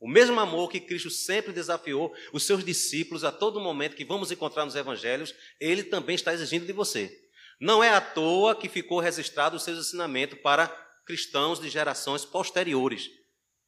O 0.00 0.08
mesmo 0.08 0.38
amor 0.38 0.70
que 0.70 0.78
Cristo 0.78 1.10
sempre 1.10 1.52
desafiou 1.52 2.14
os 2.32 2.44
seus 2.44 2.64
discípulos 2.64 3.24
a 3.24 3.32
todo 3.32 3.60
momento 3.60 3.96
que 3.96 4.04
vamos 4.04 4.30
encontrar 4.30 4.64
nos 4.64 4.76
evangelhos, 4.76 5.34
ele 5.58 5.82
também 5.82 6.14
está 6.14 6.32
exigindo 6.32 6.66
de 6.66 6.72
você. 6.72 7.28
Não 7.60 7.82
é 7.82 7.90
à 7.90 8.00
toa 8.00 8.54
que 8.54 8.68
ficou 8.68 9.00
registrado 9.00 9.56
os 9.56 9.64
seus 9.64 9.86
ensinamentos 9.86 10.38
para 10.40 10.68
cristãos 11.04 11.58
de 11.58 11.68
gerações 11.68 12.24
posteriores. 12.24 13.10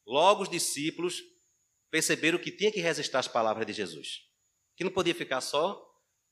Logo 0.06 0.44
os 0.44 0.48
discípulos 0.48 1.20
perceberam 1.90 2.38
que 2.38 2.52
tinha 2.52 2.70
que 2.70 2.80
registrar 2.80 3.20
as 3.20 3.28
palavras 3.28 3.66
de 3.66 3.72
Jesus. 3.72 4.20
Que 4.76 4.84
não 4.84 4.92
podia 4.92 5.14
ficar 5.14 5.40
só, 5.40 5.84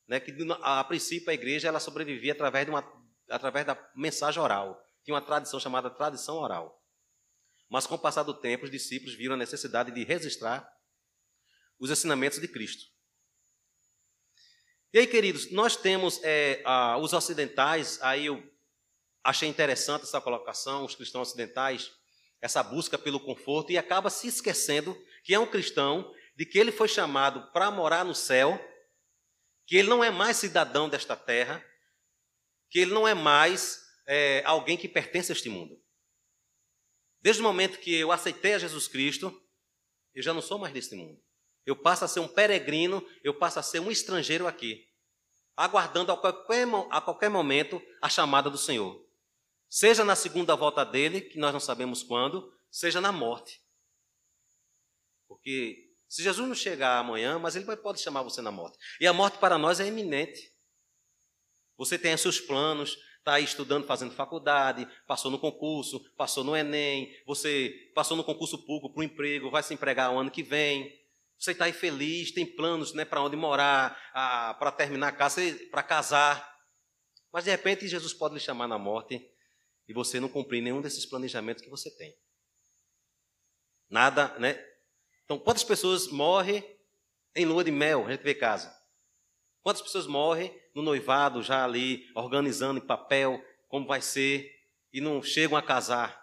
né, 0.06 0.20
que 0.20 0.32
a 0.62 0.84
princípio 0.84 1.30
a 1.30 1.34
igreja 1.34 1.66
ela 1.66 1.80
sobrevivia 1.80 2.32
através, 2.32 2.64
de 2.64 2.70
uma, 2.70 2.84
através 3.28 3.66
da 3.66 3.76
mensagem 3.96 4.40
oral. 4.40 4.80
Tinha 5.04 5.14
uma 5.14 5.20
tradição 5.20 5.58
chamada 5.58 5.90
tradição 5.90 6.36
oral. 6.36 6.77
Mas 7.68 7.86
com 7.86 7.94
o 7.94 7.98
passar 7.98 8.22
do 8.22 8.34
tempo, 8.34 8.64
os 8.64 8.70
discípulos 8.70 9.14
viram 9.14 9.34
a 9.34 9.38
necessidade 9.38 9.92
de 9.92 10.04
registrar 10.04 10.68
os 11.78 11.90
ensinamentos 11.90 12.40
de 12.40 12.48
Cristo. 12.48 12.84
E 14.92 14.98
aí, 14.98 15.06
queridos, 15.06 15.50
nós 15.52 15.76
temos 15.76 16.18
é, 16.22 16.62
a, 16.64 16.96
os 16.96 17.12
ocidentais, 17.12 18.00
aí 18.00 18.26
eu 18.26 18.42
achei 19.22 19.48
interessante 19.48 20.04
essa 20.04 20.20
colocação, 20.20 20.84
os 20.84 20.94
cristãos 20.94 21.28
ocidentais, 21.28 21.92
essa 22.40 22.62
busca 22.62 22.96
pelo 22.96 23.20
conforto, 23.20 23.70
e 23.70 23.76
acaba 23.76 24.08
se 24.08 24.28
esquecendo 24.28 24.96
que 25.22 25.34
é 25.34 25.38
um 25.38 25.46
cristão, 25.46 26.10
de 26.34 26.46
que 26.46 26.58
ele 26.58 26.72
foi 26.72 26.88
chamado 26.88 27.52
para 27.52 27.70
morar 27.70 28.04
no 28.04 28.14
céu, 28.14 28.58
que 29.66 29.76
ele 29.76 29.88
não 29.88 30.02
é 30.02 30.10
mais 30.10 30.38
cidadão 30.38 30.88
desta 30.88 31.14
terra, 31.14 31.62
que 32.70 32.78
ele 32.78 32.94
não 32.94 33.06
é 33.06 33.12
mais 33.12 33.82
é, 34.06 34.42
alguém 34.46 34.76
que 34.76 34.88
pertence 34.88 35.30
a 35.30 35.34
este 35.34 35.50
mundo. 35.50 35.78
Desde 37.20 37.42
o 37.42 37.44
momento 37.44 37.78
que 37.78 37.94
eu 37.94 38.12
aceitei 38.12 38.54
a 38.54 38.58
Jesus 38.58 38.86
Cristo, 38.88 39.42
eu 40.14 40.22
já 40.22 40.32
não 40.32 40.42
sou 40.42 40.58
mais 40.58 40.72
desse 40.72 40.94
mundo. 40.94 41.20
Eu 41.66 41.76
passo 41.76 42.04
a 42.04 42.08
ser 42.08 42.20
um 42.20 42.28
peregrino, 42.28 43.06
eu 43.22 43.34
passo 43.34 43.58
a 43.58 43.62
ser 43.62 43.80
um 43.80 43.90
estrangeiro 43.90 44.46
aqui, 44.46 44.88
aguardando 45.56 46.12
a 46.12 46.16
qualquer, 46.16 46.66
a 46.90 47.00
qualquer 47.00 47.28
momento 47.28 47.82
a 48.00 48.08
chamada 48.08 48.48
do 48.48 48.56
Senhor. 48.56 49.04
Seja 49.68 50.04
na 50.04 50.16
segunda 50.16 50.56
volta 50.56 50.84
dele, 50.84 51.20
que 51.20 51.38
nós 51.38 51.52
não 51.52 51.60
sabemos 51.60 52.02
quando, 52.02 52.50
seja 52.70 53.00
na 53.00 53.12
morte. 53.12 53.60
Porque 55.26 55.92
se 56.08 56.22
Jesus 56.22 56.48
não 56.48 56.54
chegar 56.54 56.98
amanhã, 56.98 57.38
mas 57.38 57.54
ele 57.54 57.66
pode 57.76 58.00
chamar 58.00 58.22
você 58.22 58.40
na 58.40 58.50
morte. 58.50 58.78
E 58.98 59.06
a 59.06 59.12
morte 59.12 59.38
para 59.38 59.58
nós 59.58 59.78
é 59.78 59.86
iminente. 59.86 60.54
Você 61.76 61.98
tem 61.98 62.16
seus 62.16 62.40
planos, 62.40 62.96
está 63.28 63.34
aí 63.34 63.44
estudando, 63.44 63.86
fazendo 63.86 64.14
faculdade, 64.14 64.88
passou 65.06 65.30
no 65.30 65.38
concurso, 65.38 66.00
passou 66.16 66.42
no 66.42 66.56
Enem, 66.56 67.14
você 67.26 67.90
passou 67.94 68.16
no 68.16 68.24
concurso 68.24 68.56
público 68.64 68.94
para 68.94 69.00
o 69.00 69.04
emprego, 69.04 69.50
vai 69.50 69.62
se 69.62 69.74
empregar 69.74 70.10
o 70.10 70.18
ano 70.18 70.30
que 70.30 70.42
vem. 70.42 70.98
Você 71.38 71.52
está 71.52 71.66
aí 71.66 71.72
feliz, 71.72 72.32
tem 72.32 72.46
planos 72.46 72.94
né, 72.94 73.04
para 73.04 73.22
onde 73.22 73.36
morar, 73.36 73.96
para 74.58 74.72
terminar 74.72 75.08
a 75.08 75.12
casa, 75.12 75.42
para 75.70 75.82
casar. 75.82 76.56
Mas 77.30 77.44
de 77.44 77.50
repente 77.50 77.86
Jesus 77.86 78.14
pode 78.14 78.34
lhe 78.34 78.40
chamar 78.40 78.66
na 78.66 78.78
morte 78.78 79.22
e 79.86 79.92
você 79.92 80.18
não 80.18 80.28
cumprir 80.28 80.62
nenhum 80.62 80.80
desses 80.80 81.04
planejamentos 81.04 81.62
que 81.62 81.68
você 81.68 81.94
tem. 81.96 82.14
Nada, 83.90 84.34
né? 84.38 84.58
Então, 85.24 85.38
quantas 85.38 85.64
pessoas 85.64 86.08
morrem 86.08 86.64
em 87.36 87.44
lua 87.44 87.62
de 87.62 87.70
mel? 87.70 88.06
A 88.06 88.10
gente 88.10 88.22
vê 88.22 88.34
casa. 88.34 88.74
Quantas 89.68 89.82
pessoas 89.82 90.06
morrem 90.06 90.50
no 90.74 90.80
noivado, 90.80 91.42
já 91.42 91.62
ali, 91.62 92.10
organizando 92.14 92.78
em 92.78 92.86
papel 92.86 93.38
como 93.68 93.86
vai 93.86 94.00
ser, 94.00 94.50
e 94.90 94.98
não 94.98 95.22
chegam 95.22 95.58
a 95.58 95.62
casar? 95.62 96.18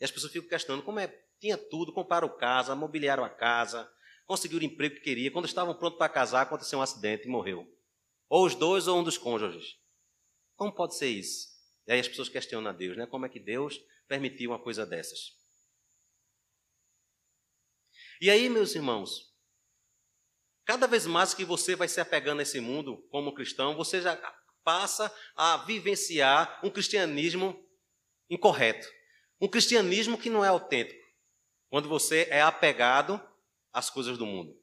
E 0.00 0.04
as 0.04 0.10
pessoas 0.12 0.32
ficam 0.32 0.48
questionando 0.48 0.84
como 0.84 1.00
é. 1.00 1.08
Tinha 1.40 1.58
tudo, 1.58 1.92
compraram 1.92 2.28
casa, 2.38 2.76
mobiliaram 2.76 3.24
a 3.24 3.28
casa, 3.28 3.92
conseguiram 4.24 4.62
o 4.62 4.66
emprego 4.70 4.94
que 4.94 5.00
queria. 5.00 5.32
Quando 5.32 5.46
estavam 5.46 5.74
prontos 5.74 5.98
para 5.98 6.08
casar, 6.08 6.42
aconteceu 6.42 6.78
um 6.78 6.82
acidente 6.82 7.26
e 7.26 7.28
morreu. 7.28 7.66
Ou 8.28 8.46
os 8.46 8.54
dois 8.54 8.86
ou 8.86 9.00
um 9.00 9.02
dos 9.02 9.18
cônjuges. 9.18 9.76
Como 10.54 10.72
pode 10.72 10.96
ser 10.96 11.08
isso? 11.08 11.48
E 11.88 11.92
aí 11.92 11.98
as 11.98 12.06
pessoas 12.06 12.28
questionam 12.28 12.70
a 12.70 12.72
Deus, 12.72 12.96
né? 12.96 13.04
Como 13.04 13.26
é 13.26 13.28
que 13.28 13.40
Deus 13.40 13.80
permitiu 14.06 14.52
uma 14.52 14.60
coisa 14.60 14.86
dessas? 14.86 15.32
E 18.20 18.30
aí, 18.30 18.48
meus 18.48 18.76
irmãos, 18.76 19.25
cada 20.66 20.86
vez 20.86 21.06
mais 21.06 21.32
que 21.32 21.44
você 21.44 21.74
vai 21.76 21.88
se 21.88 22.00
apegando 22.00 22.40
a 22.40 22.42
esse 22.42 22.60
mundo 22.60 22.98
como 23.08 23.32
cristão, 23.32 23.76
você 23.76 24.02
já 24.02 24.16
passa 24.64 25.10
a 25.36 25.58
vivenciar 25.58 26.60
um 26.62 26.68
cristianismo 26.68 27.64
incorreto. 28.28 28.86
Um 29.40 29.46
cristianismo 29.46 30.18
que 30.18 30.28
não 30.28 30.44
é 30.44 30.48
autêntico. 30.48 31.06
Quando 31.70 31.88
você 31.88 32.26
é 32.30 32.42
apegado 32.42 33.20
às 33.72 33.88
coisas 33.88 34.18
do 34.18 34.26
mundo. 34.26 34.60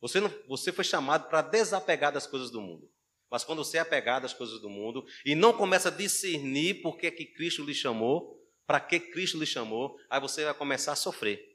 Você, 0.00 0.20
não, 0.20 0.32
você 0.46 0.72
foi 0.72 0.84
chamado 0.84 1.28
para 1.28 1.42
desapegar 1.42 2.12
das 2.12 2.26
coisas 2.26 2.50
do 2.50 2.60
mundo. 2.60 2.90
Mas 3.30 3.44
quando 3.44 3.64
você 3.64 3.78
é 3.78 3.80
apegado 3.80 4.24
às 4.24 4.34
coisas 4.34 4.60
do 4.60 4.68
mundo 4.68 5.06
e 5.24 5.34
não 5.34 5.52
começa 5.52 5.88
a 5.88 5.92
discernir 5.92 6.82
por 6.82 6.98
que, 6.98 7.10
que 7.10 7.24
Cristo 7.24 7.64
lhe 7.64 7.74
chamou, 7.74 8.38
para 8.66 8.80
que 8.80 9.00
Cristo 9.00 9.38
lhe 9.38 9.46
chamou, 9.46 9.96
aí 10.08 10.20
você 10.20 10.44
vai 10.44 10.54
começar 10.54 10.92
a 10.92 10.96
sofrer. 10.96 11.49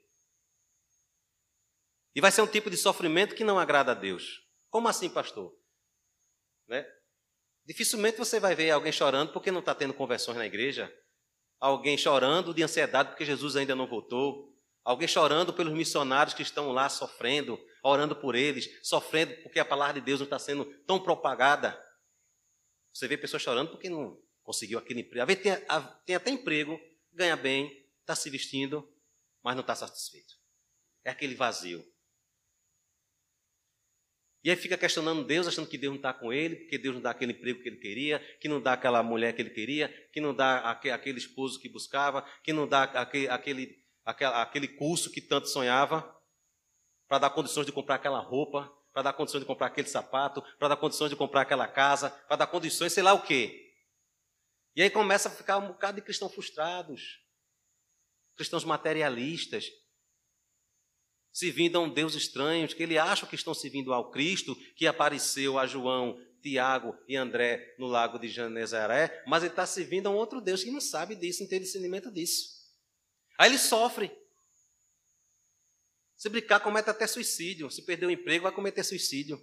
E 2.16 2.20
vai 2.22 2.32
ser 2.32 2.40
um 2.40 2.46
tipo 2.46 2.70
de 2.70 2.78
sofrimento 2.78 3.34
que 3.34 3.44
não 3.44 3.58
agrada 3.58 3.92
a 3.92 3.94
Deus. 3.94 4.42
Como 4.70 4.88
assim, 4.88 5.10
pastor? 5.10 5.54
Né? 6.66 6.90
Dificilmente 7.66 8.16
você 8.16 8.40
vai 8.40 8.54
ver 8.54 8.70
alguém 8.70 8.90
chorando 8.90 9.34
porque 9.34 9.50
não 9.50 9.60
está 9.60 9.74
tendo 9.74 9.92
conversões 9.92 10.38
na 10.38 10.46
igreja, 10.46 10.90
alguém 11.60 11.98
chorando 11.98 12.54
de 12.54 12.62
ansiedade 12.62 13.10
porque 13.10 13.26
Jesus 13.26 13.54
ainda 13.54 13.74
não 13.74 13.86
voltou, 13.86 14.50
alguém 14.82 15.06
chorando 15.06 15.52
pelos 15.52 15.74
missionários 15.74 16.32
que 16.32 16.40
estão 16.40 16.72
lá 16.72 16.88
sofrendo, 16.88 17.62
orando 17.82 18.16
por 18.16 18.34
eles, 18.34 18.66
sofrendo 18.82 19.36
porque 19.42 19.60
a 19.60 19.64
palavra 19.64 20.00
de 20.00 20.00
Deus 20.00 20.18
não 20.18 20.24
está 20.24 20.38
sendo 20.38 20.64
tão 20.86 20.98
propagada. 20.98 21.78
Você 22.94 23.06
vê 23.06 23.18
pessoas 23.18 23.42
chorando 23.42 23.72
porque 23.72 23.90
não 23.90 24.18
conseguiu 24.42 24.78
aquele 24.78 25.00
emprego. 25.00 25.26
Tem, 25.36 25.52
tem 26.06 26.16
até 26.16 26.30
emprego, 26.30 26.80
ganha 27.12 27.36
bem, 27.36 27.86
está 28.00 28.16
se 28.16 28.30
vestindo, 28.30 28.90
mas 29.42 29.54
não 29.54 29.60
está 29.60 29.74
satisfeito. 29.74 30.34
É 31.04 31.10
aquele 31.10 31.34
vazio. 31.34 31.84
E 34.46 34.50
aí 34.50 34.54
fica 34.54 34.78
questionando 34.78 35.24
Deus, 35.24 35.48
achando 35.48 35.66
que 35.66 35.76
Deus 35.76 35.90
não 35.90 35.96
está 35.96 36.14
com 36.14 36.32
ele, 36.32 36.54
porque 36.54 36.78
Deus 36.78 36.94
não 36.94 37.02
dá 37.02 37.10
aquele 37.10 37.32
emprego 37.32 37.60
que 37.60 37.68
ele 37.68 37.78
queria, 37.78 38.20
que 38.40 38.46
não 38.46 38.60
dá 38.60 38.74
aquela 38.74 39.02
mulher 39.02 39.34
que 39.34 39.42
ele 39.42 39.50
queria, 39.50 39.88
que 40.12 40.20
não 40.20 40.32
dá 40.32 40.70
aquele 40.70 41.18
esposo 41.18 41.58
que 41.58 41.68
buscava, 41.68 42.22
que 42.44 42.52
não 42.52 42.64
dá 42.64 42.84
aquele, 42.84 43.28
aquele, 43.28 43.84
aquele 44.04 44.68
curso 44.68 45.10
que 45.10 45.20
tanto 45.20 45.48
sonhava 45.48 46.08
para 47.08 47.18
dar 47.18 47.30
condições 47.30 47.66
de 47.66 47.72
comprar 47.72 47.96
aquela 47.96 48.20
roupa, 48.20 48.72
para 48.92 49.02
dar 49.02 49.14
condições 49.14 49.40
de 49.40 49.46
comprar 49.46 49.66
aquele 49.66 49.88
sapato, 49.88 50.40
para 50.60 50.68
dar 50.68 50.76
condições 50.76 51.10
de 51.10 51.16
comprar 51.16 51.40
aquela 51.40 51.66
casa, 51.66 52.10
para 52.10 52.36
dar 52.36 52.46
condições, 52.46 52.92
sei 52.92 53.02
lá 53.02 53.14
o 53.14 53.22
quê. 53.22 53.74
E 54.76 54.82
aí 54.82 54.90
começa 54.90 55.28
a 55.28 55.32
ficar 55.32 55.58
um 55.58 55.66
bocado 55.66 55.96
de 55.96 56.02
cristãos 56.02 56.32
frustrados, 56.32 57.20
cristãos 58.36 58.64
materialistas, 58.64 59.72
servindo 61.36 61.76
a 61.76 61.80
um 61.80 61.92
Deus 61.92 62.14
estranho, 62.14 62.66
que 62.66 62.82
ele 62.82 62.96
acha 62.96 63.26
que 63.26 63.34
estão 63.34 63.52
servindo 63.52 63.92
ao 63.92 64.10
Cristo, 64.10 64.56
que 64.74 64.86
apareceu 64.86 65.58
a 65.58 65.66
João, 65.66 66.18
Tiago 66.40 66.96
e 67.06 67.14
André 67.14 67.76
no 67.78 67.86
lago 67.86 68.18
de 68.18 68.26
Genezaré, 68.26 69.22
mas 69.26 69.42
ele 69.42 69.52
está 69.52 69.66
servindo 69.66 70.06
a 70.06 70.10
um 70.10 70.14
outro 70.14 70.40
Deus 70.40 70.64
que 70.64 70.70
não 70.70 70.80
sabe 70.80 71.14
disso, 71.14 71.42
não 71.42 71.50
tem 71.50 71.60
discernimento 71.60 72.10
disso. 72.10 72.48
Aí 73.36 73.50
ele 73.50 73.58
sofre. 73.58 74.10
Se 76.16 76.30
brincar, 76.30 76.60
comete 76.60 76.88
até 76.88 77.06
suicídio. 77.06 77.70
Se 77.70 77.84
perder 77.84 78.06
o 78.06 78.10
emprego, 78.10 78.44
vai 78.44 78.52
cometer 78.52 78.82
suicídio. 78.82 79.38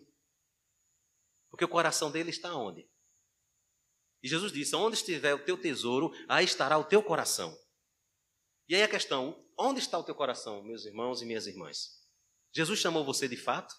Porque 1.52 1.66
o 1.66 1.70
coração 1.70 2.10
dele 2.10 2.32
está 2.32 2.56
onde? 2.56 2.90
E 4.24 4.28
Jesus 4.28 4.52
disse: 4.52 4.76
Onde 4.76 4.96
estiver 4.96 5.36
o 5.36 5.46
teu 5.46 5.56
tesouro, 5.56 6.12
aí 6.28 6.44
estará 6.44 6.76
o 6.76 6.86
teu 6.86 7.04
coração. 7.04 7.56
E 8.68 8.76
aí 8.76 8.84
a 8.84 8.88
questão: 8.88 9.44
onde 9.58 9.80
está 9.80 9.98
o 9.98 10.04
teu 10.04 10.16
coração, 10.16 10.64
meus 10.64 10.86
irmãos 10.86 11.22
e 11.22 11.26
minhas 11.26 11.48
irmãs? 11.48 12.02
Jesus 12.52 12.80
chamou 12.80 13.04
você 13.04 13.28
de 13.28 13.38
fato? 13.38 13.74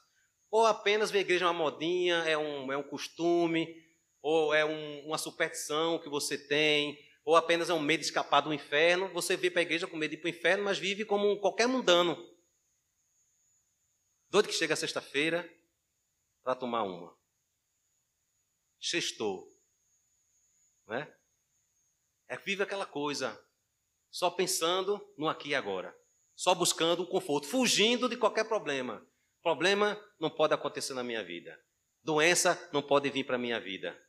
Ou 0.50 0.66
apenas 0.66 1.12
a 1.12 1.18
igreja 1.18 1.46
uma 1.46 1.52
modinha, 1.52 2.16
é 2.18 2.36
um, 2.36 2.72
é 2.72 2.76
um 2.76 2.82
costume, 2.82 3.66
ou 4.22 4.54
é 4.54 4.64
um, 4.64 5.06
uma 5.06 5.18
superstição 5.18 5.98
que 5.98 6.08
você 6.08 6.38
tem, 6.38 6.98
ou 7.24 7.36
apenas 7.36 7.70
é 7.70 7.74
um 7.74 7.80
medo 7.80 8.00
de 8.00 8.06
escapar 8.06 8.40
do 8.40 8.54
inferno? 8.54 9.08
Você 9.12 9.36
vê 9.36 9.50
para 9.50 9.60
a 9.60 9.62
igreja 9.62 9.86
com 9.86 9.96
medo 9.96 10.10
de 10.10 10.16
ir 10.16 10.20
para 10.20 10.28
o 10.28 10.30
inferno, 10.30 10.64
mas 10.64 10.78
vive 10.78 11.04
como 11.04 11.40
qualquer 11.40 11.66
mundano. 11.66 12.16
Doido 14.28 14.48
que 14.48 14.54
chega 14.54 14.76
sexta-feira 14.76 15.48
para 16.42 16.54
tomar 16.54 16.82
uma. 16.82 17.16
Sextou. 18.80 19.56
Não 20.86 20.96
é? 20.96 21.16
É 22.28 22.36
vive 22.36 22.62
aquela 22.62 22.84
coisa, 22.84 23.40
só 24.14 24.30
pensando 24.30 25.04
no 25.18 25.28
aqui 25.28 25.48
e 25.48 25.54
agora. 25.56 25.92
Só 26.36 26.54
buscando 26.54 27.02
o 27.02 27.06
conforto, 27.08 27.48
fugindo 27.48 28.08
de 28.08 28.16
qualquer 28.16 28.44
problema. 28.44 29.04
Problema 29.42 30.00
não 30.20 30.30
pode 30.30 30.54
acontecer 30.54 30.94
na 30.94 31.02
minha 31.02 31.24
vida. 31.24 31.60
Doença 32.00 32.70
não 32.72 32.80
pode 32.80 33.10
vir 33.10 33.24
para 33.24 33.34
a 33.34 33.40
minha 33.40 33.58
vida. 33.58 34.00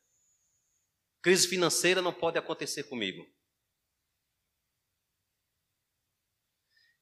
Crise 1.24 1.48
financeira 1.48 2.04
não 2.04 2.14
pode 2.14 2.38
acontecer 2.38 2.84
comigo. 2.84 3.26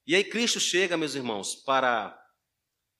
E 0.06 0.14
aí 0.16 0.24
Cristo 0.24 0.58
chega, 0.58 0.96
meus 0.96 1.14
irmãos, 1.14 1.56
para 1.56 2.18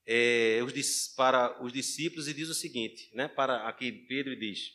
é, 0.04 0.60
os, 0.62 1.08
para 1.16 1.64
os 1.64 1.72
discípulos 1.72 2.28
e 2.28 2.34
diz 2.34 2.50
o 2.50 2.54
seguinte, 2.54 3.10
né, 3.14 3.26
para 3.26 3.66
aqui 3.66 3.90
Pedro 3.90 4.38
diz, 4.38 4.70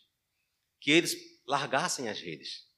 que 0.82 0.90
eles 0.90 1.16
largassem 1.46 2.10
as 2.10 2.20
redes. 2.20 2.69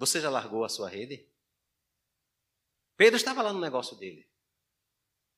Você 0.00 0.18
já 0.18 0.30
largou 0.30 0.64
a 0.64 0.68
sua 0.70 0.88
rede? 0.88 1.28
Pedro 2.96 3.18
estava 3.18 3.42
lá 3.42 3.52
no 3.52 3.60
negócio 3.60 3.94
dele. 3.98 4.26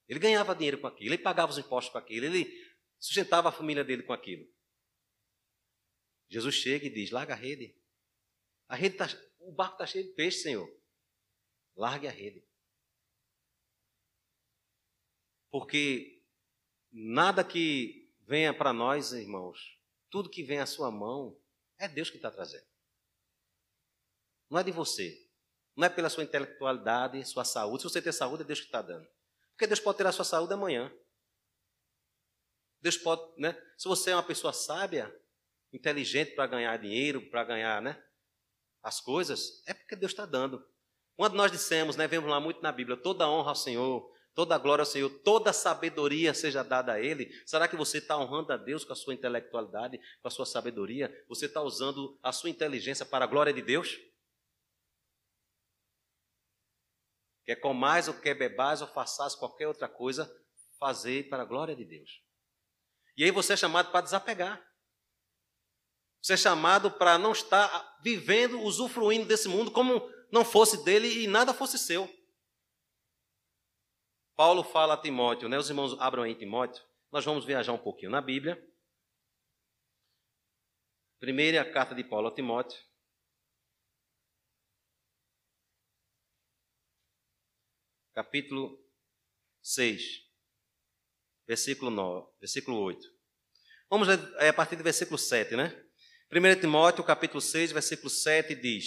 Ele 0.07 0.20
ganhava 0.20 0.55
dinheiro 0.55 0.81
com 0.81 0.87
aquilo, 0.87 1.12
ele 1.12 1.22
pagava 1.22 1.51
os 1.51 1.59
impostos 1.59 1.90
com 1.90 1.98
aquilo, 1.98 2.27
ele 2.27 2.46
sustentava 2.96 3.48
a 3.48 3.53
família 3.53 3.83
dele 3.83 4.05
com 4.05 4.12
aquilo. 4.12 4.48
Jesus 6.29 6.55
chega 6.55 6.87
e 6.87 6.90
diz: 6.90 7.11
larga 7.11 7.35
a 7.35 7.37
rede. 7.37 7.77
A 8.68 8.77
rede 8.77 8.96
tá, 8.96 9.09
o 9.40 9.51
barco 9.51 9.75
está 9.75 9.87
cheio 9.87 10.05
de 10.05 10.12
peixe, 10.12 10.38
Senhor. 10.38 10.72
Largue 11.75 12.07
a 12.07 12.12
rede. 12.12 12.46
Porque 15.51 16.22
nada 16.92 17.42
que 17.42 18.09
venha 18.20 18.55
para 18.55 18.72
nós, 18.72 19.11
irmãos, 19.11 19.77
tudo 20.09 20.31
que 20.31 20.44
vem 20.44 20.61
à 20.61 20.66
sua 20.66 20.88
mão, 20.88 21.37
é 21.79 21.88
Deus 21.88 22.09
que 22.09 22.16
está 22.16 22.31
trazendo. 22.31 22.71
Não 24.52 24.58
é 24.58 24.62
de 24.62 24.70
você. 24.70 25.18
Não 25.74 25.86
é 25.86 25.88
pela 25.88 26.10
sua 26.10 26.22
intelectualidade, 26.22 27.26
sua 27.26 27.42
saúde. 27.42 27.82
Se 27.82 27.88
você 27.88 28.02
tem 28.02 28.12
saúde, 28.12 28.42
é 28.42 28.44
Deus 28.44 28.60
que 28.60 28.66
está 28.66 28.82
dando. 28.82 29.08
Porque 29.52 29.66
Deus 29.66 29.80
pode 29.80 29.96
tirar 29.96 30.12
sua 30.12 30.26
saúde 30.26 30.52
amanhã. 30.52 30.92
Deus 32.78 32.98
pode, 32.98 33.22
né? 33.40 33.58
Se 33.78 33.88
você 33.88 34.10
é 34.10 34.14
uma 34.14 34.22
pessoa 34.22 34.52
sábia, 34.52 35.10
inteligente 35.72 36.34
para 36.34 36.46
ganhar 36.46 36.76
dinheiro, 36.76 37.30
para 37.30 37.44
ganhar, 37.44 37.80
né? 37.80 37.98
As 38.82 39.00
coisas, 39.00 39.62
é 39.66 39.72
porque 39.72 39.96
Deus 39.96 40.12
está 40.12 40.26
dando. 40.26 40.62
Quando 41.16 41.32
nós 41.32 41.50
dissemos, 41.50 41.96
né? 41.96 42.06
Vemos 42.06 42.28
lá 42.28 42.38
muito 42.38 42.60
na 42.60 42.72
Bíblia, 42.72 42.98
toda 42.98 43.26
honra 43.26 43.52
ao 43.52 43.56
Senhor, 43.56 44.06
toda 44.34 44.58
glória 44.58 44.82
ao 44.82 44.86
Senhor, 44.86 45.08
toda 45.24 45.50
sabedoria 45.50 46.34
seja 46.34 46.62
dada 46.62 46.92
a 46.92 47.00
Ele. 47.00 47.32
Será 47.46 47.66
que 47.66 47.76
você 47.76 47.98
está 47.98 48.18
honrando 48.18 48.52
a 48.52 48.58
Deus 48.58 48.84
com 48.84 48.92
a 48.92 48.96
sua 48.96 49.14
intelectualidade, 49.14 49.98
com 50.20 50.28
a 50.28 50.30
sua 50.30 50.44
sabedoria? 50.44 51.10
Você 51.26 51.46
está 51.46 51.62
usando 51.62 52.18
a 52.22 52.32
sua 52.32 52.50
inteligência 52.50 53.06
para 53.06 53.24
a 53.24 53.28
glória 53.28 53.54
de 53.54 53.62
Deus? 53.62 54.12
Quer 57.44 57.57
comais 57.57 58.09
ou 58.09 58.14
quer 58.14 58.35
bebais 58.35 58.81
ou 58.81 58.88
façais 58.88 59.35
qualquer 59.35 59.66
outra 59.66 59.88
coisa, 59.88 60.31
fazei 60.78 61.22
para 61.22 61.42
a 61.42 61.46
glória 61.46 61.74
de 61.74 61.85
Deus. 61.85 62.22
E 63.16 63.24
aí 63.24 63.31
você 63.31 63.52
é 63.52 63.57
chamado 63.57 63.90
para 63.90 64.00
desapegar. 64.00 64.64
Você 66.20 66.35
é 66.35 66.37
chamado 66.37 66.90
para 66.90 67.18
não 67.18 67.33
estar 67.33 67.98
vivendo, 68.02 68.61
usufruindo 68.61 69.26
desse 69.26 69.48
mundo 69.48 69.70
como 69.70 70.00
não 70.31 70.44
fosse 70.44 70.85
dele 70.85 71.24
e 71.24 71.26
nada 71.26 71.52
fosse 71.52 71.78
seu. 71.78 72.09
Paulo 74.37 74.62
fala 74.62 74.94
a 74.94 74.96
Timóteo, 74.96 75.48
né? 75.48 75.59
Os 75.59 75.68
irmãos 75.68 76.00
abram 76.00 76.22
aí 76.22 76.35
Timóteo. 76.35 76.83
Nós 77.11 77.24
vamos 77.24 77.44
viajar 77.44 77.72
um 77.72 77.78
pouquinho 77.78 78.11
na 78.11 78.20
Bíblia. 78.20 78.61
Primeira 81.20 81.70
carta 81.70 81.94
de 81.94 82.02
Paulo 82.02 82.28
a 82.28 82.35
Timóteo. 82.35 82.81
Capítulo 88.14 88.79
6, 89.62 90.03
versículo 91.46 91.90
9, 91.90 92.27
versículo 92.40 92.79
8. 92.79 93.01
Vamos 93.90 94.09
ler 94.09 94.18
é, 94.38 94.48
a 94.48 94.53
partir 94.53 94.77
do 94.77 94.85
versículo 94.85 95.18
7, 95.18 95.57
né? 95.57 95.85
1 96.31 96.61
Timóteo, 96.61 97.05
capítulo 97.05 97.40
6, 97.40 97.72
versículo 97.72 98.11
7 98.11 98.55
diz: 98.55 98.87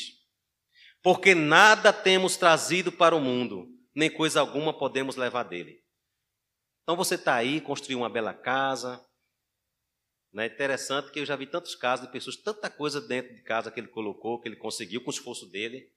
Porque 1.02 1.36
nada 1.36 1.94
temos 1.94 2.38
trazido 2.38 2.92
para 2.92 3.16
o 3.16 3.20
mundo, 3.20 3.68
nem 3.94 4.10
coisa 4.10 4.40
alguma 4.40 4.78
podemos 4.78 5.16
levar 5.16 5.44
dele. 5.44 5.84
Então 6.84 6.96
você 6.96 7.16
está 7.16 7.36
aí, 7.36 7.62
construiu 7.62 8.00
uma 8.00 8.10
bela 8.10 8.34
casa. 8.34 9.04
É 10.38 10.46
interessante 10.46 11.12
que 11.12 11.20
eu 11.20 11.26
já 11.26 11.36
vi 11.36 11.48
tantos 11.48 11.76
casos 11.76 12.06
de 12.06 12.12
pessoas, 12.12 12.36
tanta 12.36 12.70
coisa 12.70 13.00
dentro 13.00 13.34
de 13.34 13.42
casa 13.42 13.72
que 13.72 13.80
ele 13.80 13.88
colocou, 13.88 14.42
que 14.42 14.50
ele 14.50 14.58
conseguiu 14.58 15.02
com 15.02 15.08
o 15.08 15.14
esforço 15.14 15.50
dele. 15.50 15.95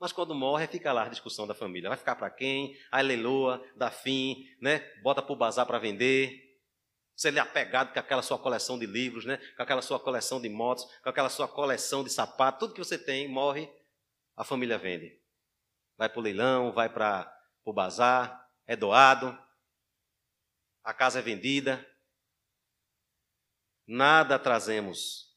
Mas 0.00 0.12
quando 0.12 0.34
morre, 0.34 0.66
fica 0.66 0.92
lá 0.92 1.04
a 1.04 1.08
discussão 1.08 1.46
da 1.46 1.54
família. 1.54 1.88
Vai 1.88 1.98
ficar 1.98 2.16
para 2.16 2.30
quem? 2.30 2.76
Aí 2.90 3.02
leloa, 3.02 3.64
dá 3.76 3.90
fim, 3.90 4.44
né? 4.60 4.80
bota 5.02 5.22
para 5.22 5.32
o 5.32 5.36
bazar 5.36 5.66
para 5.66 5.78
vender. 5.78 6.42
Você 7.16 7.28
é 7.30 7.38
apegado 7.38 7.92
com 7.92 7.98
aquela 7.98 8.22
sua 8.22 8.38
coleção 8.38 8.78
de 8.78 8.86
livros, 8.86 9.24
né? 9.24 9.38
com 9.56 9.62
aquela 9.62 9.80
sua 9.80 10.00
coleção 10.00 10.40
de 10.40 10.48
motos, 10.48 10.84
com 11.00 11.08
aquela 11.08 11.28
sua 11.28 11.46
coleção 11.46 12.02
de 12.02 12.10
sapatos, 12.10 12.60
tudo 12.60 12.74
que 12.74 12.84
você 12.84 12.98
tem, 12.98 13.28
morre, 13.28 13.70
a 14.36 14.42
família 14.44 14.76
vende. 14.76 15.20
Vai 15.96 16.08
para 16.08 16.18
o 16.18 16.22
leilão, 16.22 16.72
vai 16.72 16.88
para 16.88 17.32
o 17.64 17.72
bazar, 17.72 18.50
é 18.66 18.74
doado, 18.74 19.38
a 20.82 20.92
casa 20.92 21.20
é 21.20 21.22
vendida. 21.22 21.88
Nada 23.86 24.38
trazemos, 24.38 25.34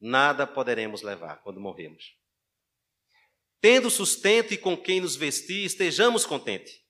nada 0.00 0.46
poderemos 0.46 1.02
levar 1.02 1.36
quando 1.42 1.60
morremos. 1.60 2.19
Tendo 3.60 3.90
sustento 3.90 4.54
e 4.54 4.56
com 4.56 4.74
quem 4.74 5.02
nos 5.02 5.16
vestir, 5.16 5.66
estejamos 5.66 6.24
contentes. 6.24 6.80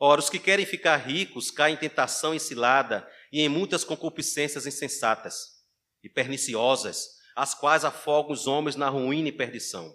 Ora, 0.00 0.20
os 0.20 0.30
que 0.30 0.38
querem 0.38 0.64
ficar 0.64 0.96
ricos 0.96 1.50
caem 1.50 1.74
em 1.74 1.78
tentação 1.78 2.34
e 2.34 2.40
cilada 2.40 3.06
e 3.30 3.42
em 3.42 3.48
muitas 3.48 3.84
concupiscências 3.84 4.66
insensatas 4.66 5.58
e 6.02 6.08
perniciosas, 6.08 7.06
as 7.36 7.54
quais 7.54 7.84
afogam 7.84 8.32
os 8.32 8.46
homens 8.46 8.76
na 8.76 8.88
ruína 8.88 9.28
e 9.28 9.32
perdição. 9.32 9.94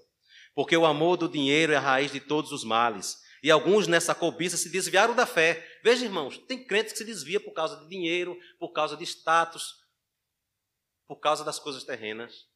Porque 0.53 0.77
o 0.77 0.85
amor 0.85 1.17
do 1.17 1.27
dinheiro 1.27 1.73
é 1.73 1.77
a 1.77 1.79
raiz 1.79 2.11
de 2.11 2.19
todos 2.19 2.51
os 2.51 2.63
males, 2.63 3.17
e 3.41 3.49
alguns 3.49 3.87
nessa 3.87 4.13
cobiça 4.13 4.57
se 4.57 4.69
desviaram 4.69 5.15
da 5.15 5.25
fé. 5.25 5.67
Veja, 5.83 6.05
irmãos, 6.05 6.37
tem 6.37 6.63
crentes 6.63 6.93
que 6.93 6.99
se 6.99 7.05
desvia 7.05 7.39
por 7.39 7.53
causa 7.53 7.77
de 7.77 7.89
dinheiro, 7.89 8.37
por 8.59 8.71
causa 8.71 8.95
de 8.95 9.03
status, 9.03 9.73
por 11.07 11.19
causa 11.19 11.43
das 11.43 11.57
coisas 11.57 11.83
terrenas 11.83 12.52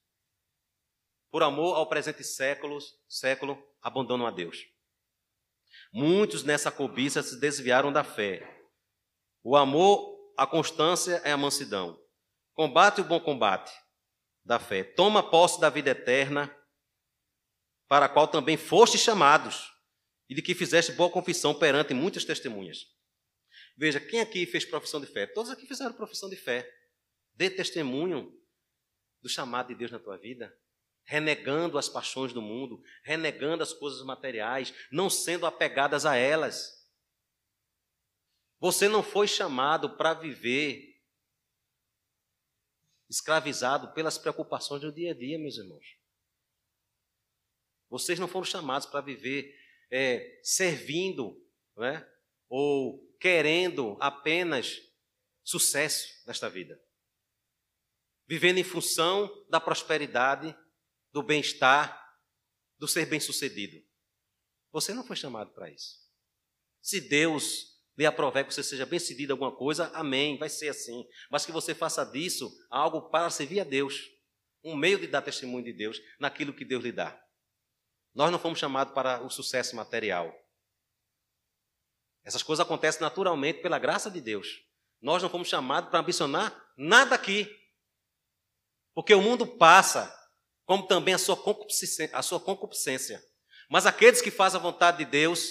por 1.30 1.44
amor 1.44 1.76
ao 1.76 1.88
presente 1.88 2.24
século, 2.24 2.80
século 3.08 3.62
abandonam 3.82 4.26
a 4.26 4.32
Deus. 4.32 4.66
Muitos 5.92 6.44
nessa 6.44 6.72
cobiça 6.72 7.22
se 7.22 7.40
desviaram 7.40 7.92
da 7.92 8.04
fé. 8.04 8.46
O 9.44 9.56
amor, 9.56 10.34
a 10.38 10.46
constância 10.46 11.22
é 11.24 11.32
a 11.32 11.38
mansidão. 11.38 12.00
Combate 12.54 13.02
o 13.02 13.04
bom 13.04 13.20
combate 13.20 13.72
da 14.44 14.60
fé. 14.60 14.84
Toma 14.84 15.30
posse 15.30 15.60
da 15.60 15.70
vida 15.70 15.92
eterna, 15.92 16.54
para 17.88 18.06
a 18.06 18.10
qual 18.10 18.28
também 18.28 18.58
foste 18.58 18.98
chamados, 18.98 19.72
e 20.30 20.36
de 20.36 20.42
que 20.42 20.56
fizeste 20.56 20.92
boa 20.92 21.10
confissão 21.10 21.54
perante 21.54 21.94
muitas 21.94 22.26
testemunhas. 22.26 22.80
Veja, 23.78 24.00
quem 24.00 24.20
aqui 24.20 24.46
fez 24.46 24.66
profissão 24.66 25.00
de 25.00 25.08
fé? 25.08 25.26
Todos 25.28 25.52
aqui 25.52 25.66
fizeram 25.66 25.94
profissão 25.94 26.30
de 26.30 26.36
fé. 26.36 26.70
Dê 27.34 27.50
testemunho 27.50 28.34
do 29.22 29.30
chamado 29.30 29.68
de 29.68 29.76
Deus 29.76 29.92
na 29.92 30.00
tua 30.00 30.18
vida 30.18 30.54
renegando 31.08 31.78
as 31.78 31.88
paixões 31.88 32.34
do 32.34 32.42
mundo, 32.42 32.84
renegando 33.02 33.64
as 33.64 33.72
coisas 33.72 34.04
materiais, 34.06 34.74
não 34.92 35.10
sendo 35.10 35.46
apegadas 35.46 36.06
a 36.06 36.18
elas. 36.18 36.86
Você 38.60 38.90
não 38.90 39.02
foi 39.02 39.26
chamado 39.26 39.96
para 39.96 40.14
viver 40.14 41.02
escravizado 43.10 43.94
pelas 43.94 44.18
preocupações 44.18 44.82
do 44.82 44.92
dia 44.92 45.12
a 45.12 45.18
dia, 45.18 45.40
meus 45.40 45.58
irmãos. 45.58 45.98
Vocês 47.90 48.20
não 48.20 48.28
foram 48.28 48.44
chamados 48.44 48.86
para 48.86 49.00
viver 49.00 49.58
é, 49.90 50.42
servindo 50.44 51.42
né, 51.78 52.06
ou 52.50 53.02
querendo 53.18 53.96
apenas 54.02 54.82
sucesso 55.42 56.22
nesta 56.28 56.50
vida. 56.50 56.78
Vivendo 58.28 58.58
em 58.58 58.64
função 58.66 59.32
da 59.50 59.62
prosperidade 59.62 60.54
do 61.18 61.24
bem-estar, 61.24 62.00
do 62.78 62.88
ser 62.88 63.08
bem-sucedido. 63.08 63.84
Você 64.72 64.94
não 64.94 65.04
foi 65.04 65.16
chamado 65.16 65.52
para 65.52 65.68
isso. 65.68 65.98
Se 66.80 67.02
Deus 67.02 67.76
lhe 67.98 68.06
aprover 68.06 68.46
que 68.46 68.54
você 68.54 68.62
seja 68.62 68.86
bem-sucedido 68.86 69.32
em 69.32 69.34
alguma 69.34 69.52
coisa, 69.52 69.88
amém, 69.96 70.38
vai 70.38 70.48
ser 70.48 70.70
assim. 70.70 71.04
Mas 71.32 71.44
que 71.44 71.52
você 71.52 71.74
faça 71.74 72.06
disso 72.06 72.56
algo 72.70 73.10
para 73.10 73.32
servir 73.32 73.60
a 73.60 73.64
Deus, 73.64 74.12
um 74.64 74.76
meio 74.76 75.00
de 75.00 75.08
dar 75.08 75.24
testemunho 75.24 75.66
de 75.66 75.74
Deus 75.74 76.00
naquilo 76.20 76.54
que 76.54 76.64
Deus 76.64 76.84
lhe 76.84 76.92
dá. 76.92 77.20
Nós 78.14 78.32
não 78.32 78.38
fomos 78.38 78.60
chamados 78.60 78.94
para 78.94 79.20
o 79.24 79.30
sucesso 79.32 79.76
material. 79.76 80.32
Essas 82.24 82.44
coisas 82.44 82.64
acontecem 82.64 83.02
naturalmente 83.02 83.60
pela 83.64 83.80
graça 83.80 84.12
de 84.12 84.22
Deus. 84.22 84.64
Nós 85.02 85.24
não 85.24 85.32
fomos 85.32 85.48
chamados 85.48 85.90
para 85.90 86.00
ambicionar 86.00 86.56
nada 86.78 87.16
aqui. 87.16 87.52
Porque 88.94 89.16
o 89.16 89.22
mundo 89.22 89.48
passa, 89.48 90.16
como 90.68 90.86
também 90.86 91.14
a 91.14 91.18
sua 91.18 91.38
concupiscência. 91.38 92.10
A 92.14 92.22
sua 92.22 92.42
concupiscência. 92.42 93.24
Mas 93.70 93.86
aqueles 93.86 94.22
que 94.22 94.30
fazem 94.30 94.60
a 94.60 94.62
vontade 94.62 94.98
de 94.98 95.06
Deus 95.06 95.50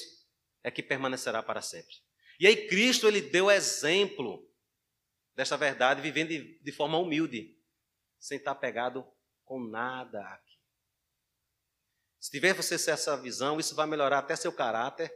é 0.62 0.70
que 0.70 0.82
permanecerá 0.82 1.42
para 1.42 1.62
sempre. 1.62 1.94
E 2.38 2.46
aí 2.46 2.68
Cristo 2.68 3.08
ele 3.08 3.22
deu 3.22 3.50
exemplo 3.50 4.46
desta 5.34 5.56
verdade, 5.56 6.02
vivendo 6.02 6.28
de, 6.28 6.62
de 6.62 6.72
forma 6.72 6.98
humilde, 6.98 7.58
sem 8.18 8.36
estar 8.36 8.54
pegado 8.56 9.06
com 9.42 9.58
nada 9.58 10.20
aqui. 10.20 10.56
Se 12.20 12.30
tiver 12.30 12.52
você 12.52 12.74
essa 12.74 13.16
visão, 13.16 13.58
isso 13.58 13.74
vai 13.74 13.86
melhorar 13.86 14.18
até 14.18 14.36
seu 14.36 14.52
caráter, 14.52 15.10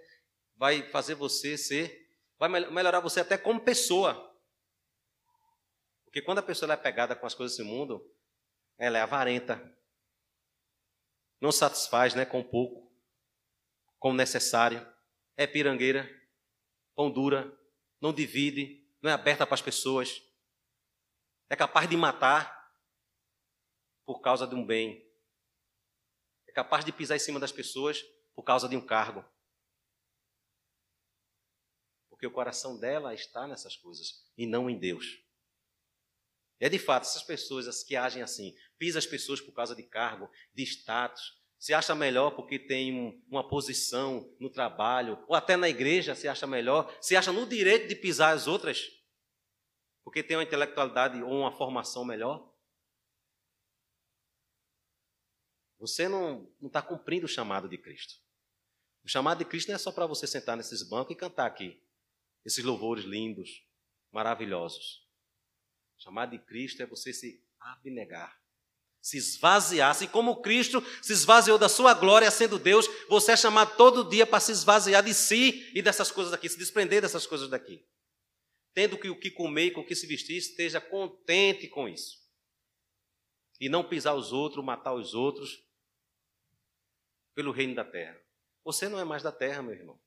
vai 0.57 0.89
fazer 0.91 1.15
você 1.15 1.59
ser, 1.59 2.09
vai 2.39 2.49
melhorar 2.49 3.01
você 3.01 3.21
até 3.21 3.37
como 3.37 3.61
pessoa. 3.61 4.15
Porque 6.05 6.23
quando 6.23 6.39
a 6.39 6.43
pessoa 6.43 6.73
é 6.73 6.77
pegada 6.77 7.15
com 7.15 7.27
as 7.27 7.35
coisas 7.35 7.57
desse 7.57 7.69
mundo, 7.69 8.03
ela 8.79 8.99
é 8.99 9.03
avarenta, 9.03 9.61
não 11.41 11.51
satisfaz 11.51 12.15
né, 12.15 12.25
com 12.25 12.43
pouco, 12.43 12.93
com 13.99 14.13
necessário, 14.13 14.87
é 15.37 15.47
pirangueira, 15.47 16.09
pão 16.95 17.11
dura, 17.11 17.57
não 18.01 18.13
divide, 18.13 18.87
não 19.01 19.11
é 19.11 19.15
aberta 19.15 19.47
para 19.47 19.55
as 19.55 19.63
pessoas, 19.63 20.23
é 21.49 21.57
capaz 21.57 21.89
de 21.89 21.97
matar 21.97 22.61
por 24.05 24.21
causa 24.21 24.47
de 24.47 24.55
um 24.55 24.65
bem, 24.65 25.09
é 26.47 26.53
capaz 26.53 26.85
de 26.85 26.93
pisar 26.93 27.17
em 27.17 27.21
cima 27.21 27.41
das 27.41 27.53
pessoas 27.53 28.03
por 28.35 28.43
causa 28.43 28.69
de 28.69 28.77
um 28.77 28.85
cargo. 28.85 29.25
Porque 32.09 32.27
o 32.27 32.31
coração 32.31 32.79
dela 32.79 33.15
está 33.15 33.47
nessas 33.47 33.77
coisas 33.77 34.31
e 34.37 34.47
não 34.47 34.69
em 34.69 34.79
Deus. 34.79 35.23
É 36.59 36.69
de 36.69 36.79
fato, 36.79 37.05
essas 37.05 37.23
pessoas 37.23 37.67
as 37.67 37.83
que 37.83 37.97
agem 37.97 38.23
assim, 38.23 38.55
pisa 38.81 38.99
as 38.99 39.05
pessoas 39.05 39.43
por 39.43 39.53
causa 39.53 39.77
de 39.77 39.83
cargo, 39.83 40.31
de 40.55 40.63
status, 40.63 41.39
se 41.59 41.75
acha 41.75 41.95
melhor 41.95 42.31
porque 42.31 42.59
tem 42.59 43.23
uma 43.29 43.47
posição 43.47 44.35
no 44.41 44.49
trabalho, 44.49 45.23
ou 45.29 45.37
até 45.37 45.55
na 45.55 45.69
igreja 45.69 46.15
se 46.15 46.27
acha 46.27 46.47
melhor, 46.47 46.91
se 46.99 47.15
acha 47.15 47.31
no 47.31 47.47
direito 47.47 47.87
de 47.87 47.95
pisar 47.95 48.35
as 48.35 48.47
outras, 48.47 48.91
porque 50.03 50.23
tem 50.23 50.39
uma 50.39 50.43
intelectualidade 50.43 51.23
ou 51.23 51.41
uma 51.41 51.53
formação 51.53 52.07
melhor. 52.07 52.51
Você 55.79 56.09
não 56.09 56.51
está 56.63 56.81
cumprindo 56.81 57.27
o 57.27 57.29
chamado 57.29 57.69
de 57.69 57.77
Cristo. 57.77 58.15
O 59.05 59.09
chamado 59.09 59.39
de 59.39 59.45
Cristo 59.45 59.69
não 59.69 59.75
é 59.75 59.79
só 59.79 59.93
para 59.93 60.07
você 60.07 60.27
sentar 60.27 60.57
nesses 60.57 60.83
bancos 60.83 61.15
e 61.15 61.19
cantar 61.19 61.47
aqui, 61.47 61.83
esses 62.47 62.65
louvores 62.65 63.05
lindos, 63.05 63.63
maravilhosos. 64.11 65.07
O 65.99 66.03
chamado 66.03 66.31
de 66.31 66.39
Cristo 66.39 66.83
é 66.83 66.87
você 66.87 67.13
se 67.13 67.45
abnegar. 67.59 68.40
Se 69.01 69.17
esvaziar, 69.17 69.91
assim 69.91 70.07
como 70.07 70.43
Cristo 70.43 70.83
se 71.01 71.13
esvaziou 71.13 71.57
da 71.57 71.69
sua 71.69 71.95
glória 71.95 72.31
sendo 72.31 72.59
Deus, 72.59 72.87
você 73.09 73.33
é 73.33 73.37
chamado 73.37 73.77
todo 73.77 74.09
dia 74.09 74.27
para 74.27 74.41
se 74.41 74.53
esvaziar 74.53 75.03
de 75.03 75.15
si 75.15 75.73
e 75.75 75.81
dessas 75.81 76.11
coisas 76.11 76.31
daqui, 76.31 76.49
se 76.49 76.59
desprender 76.59 77.01
dessas 77.01 77.27
coisas 77.27 77.49
daqui. 77.49 77.83
Tendo 78.75 78.99
que 78.99 79.09
o 79.09 79.19
que 79.19 79.31
comer 79.31 79.67
e 79.67 79.71
com 79.71 79.81
o 79.81 79.87
que 79.87 79.97
se 79.97 80.07
vestir, 80.07 80.37
esteja 80.37 80.81
contente 80.81 81.67
com 81.67 81.89
isso. 81.89 82.21
E 83.59 83.69
não 83.69 83.89
pisar 83.89 84.15
os 84.15 84.33
outros, 84.33 84.65
matar 84.65 84.95
os 84.95 85.15
outros 85.15 85.65
pelo 87.35 87.53
reino 87.53 87.75
da 87.75 87.85
terra. 87.85 88.21
Você 88.65 88.89
não 88.89 88.99
é 88.99 89.05
mais 89.05 89.23
da 89.23 89.33
terra, 89.33 89.63
meu 89.63 89.75
irmão. 89.75 90.01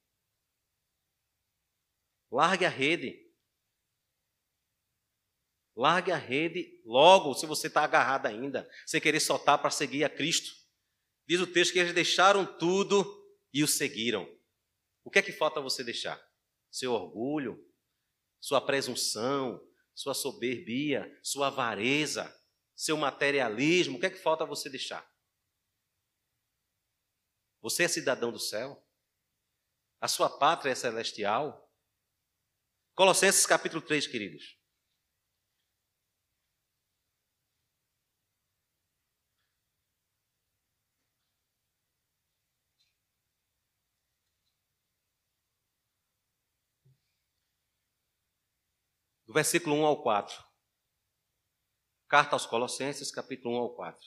Largue 2.32 2.66
a 2.66 2.70
rede. 2.70 3.23
Largue 5.76 6.12
a 6.12 6.18
rede 6.18 6.82
logo, 6.86 7.34
se 7.34 7.46
você 7.46 7.68
está 7.68 7.84
agarrado 7.84 8.28
ainda, 8.28 8.70
sem 8.86 9.02
querer 9.02 9.20
soltar 9.20 9.58
para 9.58 9.72
seguir 9.72 10.04
a 10.04 10.10
Cristo. 10.10 10.54
Diz 11.28 11.40
o 11.40 11.48
texto 11.48 11.74
que 11.74 11.80
eles 11.80 11.94
deixaram 11.94 12.46
tudo 12.46 13.04
e 13.52 13.64
o 13.64 13.68
seguiram. 13.68 14.30
O 15.04 15.10
que 15.10 15.20
é 15.20 15.22
que 15.22 15.32
falta 15.32 15.60
você 15.60 15.84
deixar? 15.84 16.22
Seu 16.70 16.94
orgulho, 16.94 17.60
sua 18.40 18.62
presunção, 18.62 19.62
sua 19.96 20.14
soberbia, 20.14 21.20
sua 21.24 21.48
avareza, 21.48 22.34
seu 22.76 22.98
materialismo. 22.98 23.98
O 23.98 24.00
que 24.00 24.08
é 24.08 24.10
que 24.10 24.18
falta 24.18 24.46
você 24.46 24.70
deixar? 24.70 25.08
Você 27.62 27.84
é 27.84 27.88
cidadão 27.88 28.32
do 28.32 28.40
céu? 28.40 28.86
A 30.00 30.08
sua 30.08 30.30
pátria 30.30 30.72
é 30.72 30.76
celestial? 30.76 31.72
Colossenses 32.94 33.46
capítulo 33.46 33.82
3, 33.82 34.06
queridos. 34.06 34.62
Do 49.34 49.36
versículo 49.36 49.76
1 49.78 49.86
ao 49.88 50.04
4. 50.04 50.46
Carta 52.08 52.36
aos 52.36 52.46
Colossenses, 52.46 53.10
capítulo 53.10 53.56
1 53.56 53.58
ao 53.62 53.74
4. 53.74 54.00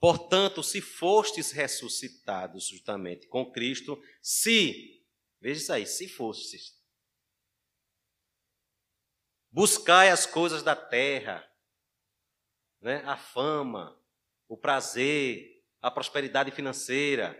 Portanto, 0.00 0.62
se 0.62 0.80
fostes 0.80 1.50
ressuscitados 1.50 2.68
juntamente 2.68 3.28
com 3.28 3.52
Cristo, 3.52 4.02
se, 4.22 5.06
veja 5.38 5.60
isso 5.60 5.72
aí, 5.74 5.84
se 5.84 6.08
fostes, 6.08 6.82
buscai 9.50 10.08
as 10.08 10.24
coisas 10.24 10.62
da 10.62 10.74
terra, 10.74 11.46
né? 12.80 13.02
a 13.04 13.18
fama, 13.18 14.02
o 14.48 14.56
prazer, 14.56 15.62
a 15.82 15.90
prosperidade 15.90 16.50
financeira, 16.50 17.38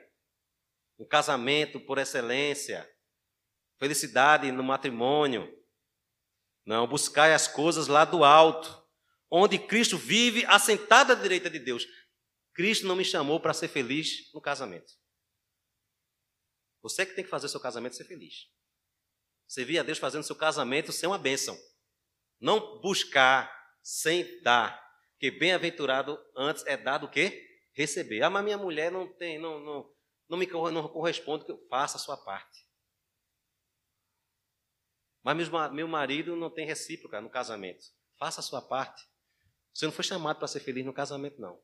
o 0.99 1.07
casamento 1.07 1.81
por 1.81 1.97
excelência, 1.97 2.87
felicidade 3.79 4.53
no 4.53 4.63
matrimônio. 4.63 5.62
Não, 6.65 6.87
buscai 6.87 7.35
as 7.35 7.49
coisas 7.49 7.89
lá 7.89 8.05
do 8.05 8.25
alto, 8.25 8.83
onde 9.31 9.59
Cristo 9.59 9.99
vive 9.99 10.45
assentado 10.47 11.13
à 11.13 11.15
direita 11.15 11.51
de 11.51 11.59
Deus. 11.59 11.87
Cristo 12.55 12.87
não 12.87 12.95
me 12.95 13.05
chamou 13.05 13.41
para 13.41 13.55
ser 13.55 13.69
feliz 13.69 14.33
no 14.33 14.41
casamento. 14.41 14.93
Você 16.83 17.07
que 17.07 17.15
tem 17.15 17.25
que 17.25 17.31
fazer 17.31 17.49
seu 17.49 17.61
casamento 17.61 17.97
ser 17.97 18.05
feliz. 18.05 18.49
Você 19.47 19.65
via 19.65 19.85
Deus 19.85 19.99
fazendo 19.99 20.25
seu 20.25 20.37
casamento 20.37 20.93
ser 20.93 21.07
uma 21.07 21.19
bênção. 21.19 21.59
Não 22.41 22.81
buscar 22.81 23.53
sem 23.83 24.41
dar. 24.43 24.83
Porque 25.13 25.31
bem-aventurado 25.31 26.19
antes 26.37 26.65
é 26.67 26.77
dado 26.77 27.07
o 27.07 27.11
quê? 27.11 27.49
Receber. 27.73 28.23
Ah, 28.23 28.31
mas 28.31 28.45
minha 28.45 28.59
mulher 28.59 28.91
não 28.91 29.07
tem, 29.17 29.39
não, 29.39 29.61
não, 29.61 29.91
não 30.29 30.39
me 30.39 30.47
não 30.47 30.89
corresponde 30.89 31.45
que 31.45 31.53
eu 31.53 31.67
faça 31.69 31.97
a 31.97 32.01
sua 32.01 32.17
parte. 32.17 32.67
Mas 35.23 35.49
meu 35.73 35.87
marido 35.87 36.35
não 36.35 36.51
tem 36.51 36.67
recíproca 36.67 37.21
no 37.21 37.31
casamento. 37.31 37.85
Faça 38.19 38.41
a 38.41 38.43
sua 38.43 38.61
parte. 38.61 39.07
Você 39.73 39.87
não 39.87 39.93
foi 39.93 40.05
chamado 40.05 40.39
para 40.39 40.49
ser 40.49 40.61
feliz 40.61 40.85
no 40.85 40.93
casamento, 40.93 41.41
não. 41.41 41.61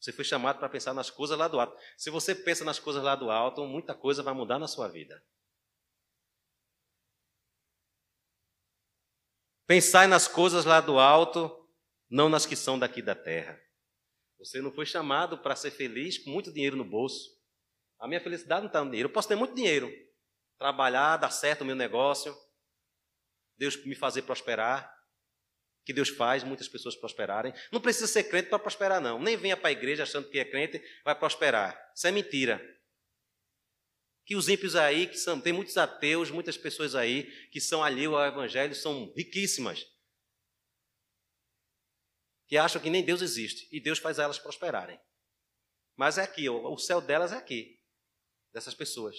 Você 0.00 0.12
foi 0.12 0.24
chamado 0.24 0.58
para 0.58 0.68
pensar 0.68 0.94
nas 0.94 1.10
coisas 1.10 1.38
lá 1.38 1.46
do 1.46 1.60
alto. 1.60 1.76
Se 1.96 2.10
você 2.10 2.34
pensa 2.34 2.64
nas 2.64 2.78
coisas 2.78 3.02
lá 3.02 3.14
do 3.14 3.30
alto, 3.30 3.64
muita 3.66 3.94
coisa 3.94 4.22
vai 4.22 4.34
mudar 4.34 4.58
na 4.58 4.66
sua 4.66 4.88
vida. 4.88 5.22
Pensai 9.66 10.06
nas 10.06 10.26
coisas 10.26 10.64
lá 10.64 10.80
do 10.80 10.98
alto, 10.98 11.68
não 12.10 12.28
nas 12.28 12.44
que 12.44 12.56
são 12.56 12.78
daqui 12.78 13.00
da 13.00 13.14
terra. 13.14 13.60
Você 14.38 14.60
não 14.60 14.72
foi 14.72 14.84
chamado 14.84 15.38
para 15.38 15.54
ser 15.54 15.70
feliz 15.70 16.18
com 16.18 16.30
muito 16.30 16.52
dinheiro 16.52 16.76
no 16.76 16.84
bolso. 16.84 17.30
A 18.00 18.08
minha 18.08 18.20
felicidade 18.20 18.62
não 18.62 18.66
está 18.66 18.82
no 18.82 18.90
dinheiro. 18.90 19.08
Eu 19.08 19.12
posso 19.12 19.28
ter 19.28 19.36
muito 19.36 19.54
dinheiro, 19.54 19.88
trabalhar, 20.62 21.16
dar 21.16 21.30
certo 21.30 21.62
o 21.62 21.64
meu 21.64 21.74
negócio, 21.74 22.36
Deus 23.58 23.84
me 23.84 23.96
fazer 23.96 24.22
prosperar 24.22 24.92
que 25.84 25.92
Deus 25.92 26.08
faz 26.08 26.44
muitas 26.44 26.68
pessoas 26.68 26.94
prosperarem. 26.94 27.52
Não 27.72 27.80
precisa 27.80 28.06
ser 28.06 28.24
crente 28.24 28.48
para 28.48 28.58
prosperar, 28.58 29.00
não. 29.00 29.20
Nem 29.20 29.36
venha 29.36 29.56
para 29.56 29.68
a 29.68 29.72
igreja 29.72 30.04
achando 30.04 30.30
que 30.30 30.38
é 30.38 30.44
crente, 30.44 30.80
vai 31.04 31.18
prosperar. 31.18 31.76
Isso 31.92 32.06
é 32.06 32.12
mentira. 32.12 32.62
Que 34.24 34.36
os 34.36 34.48
ímpios 34.48 34.76
aí, 34.76 35.08
que 35.08 35.16
são, 35.16 35.40
tem 35.40 35.52
muitos 35.52 35.76
ateus, 35.76 36.30
muitas 36.30 36.56
pessoas 36.56 36.94
aí 36.94 37.24
que 37.50 37.60
são 37.60 37.82
alheios 37.82 38.14
ao 38.14 38.24
evangelho, 38.24 38.74
são 38.76 39.12
riquíssimas. 39.16 39.84
Que 42.46 42.56
acham 42.56 42.80
que 42.80 42.90
nem 42.90 43.04
Deus 43.04 43.20
existe 43.20 43.66
e 43.72 43.80
Deus 43.80 43.98
faz 43.98 44.20
elas 44.20 44.38
prosperarem. 44.38 45.00
Mas 45.96 46.16
é 46.16 46.22
aqui, 46.22 46.48
o 46.48 46.78
céu 46.78 47.00
delas 47.00 47.32
é 47.32 47.36
aqui, 47.36 47.80
dessas 48.52 48.74
pessoas. 48.74 49.16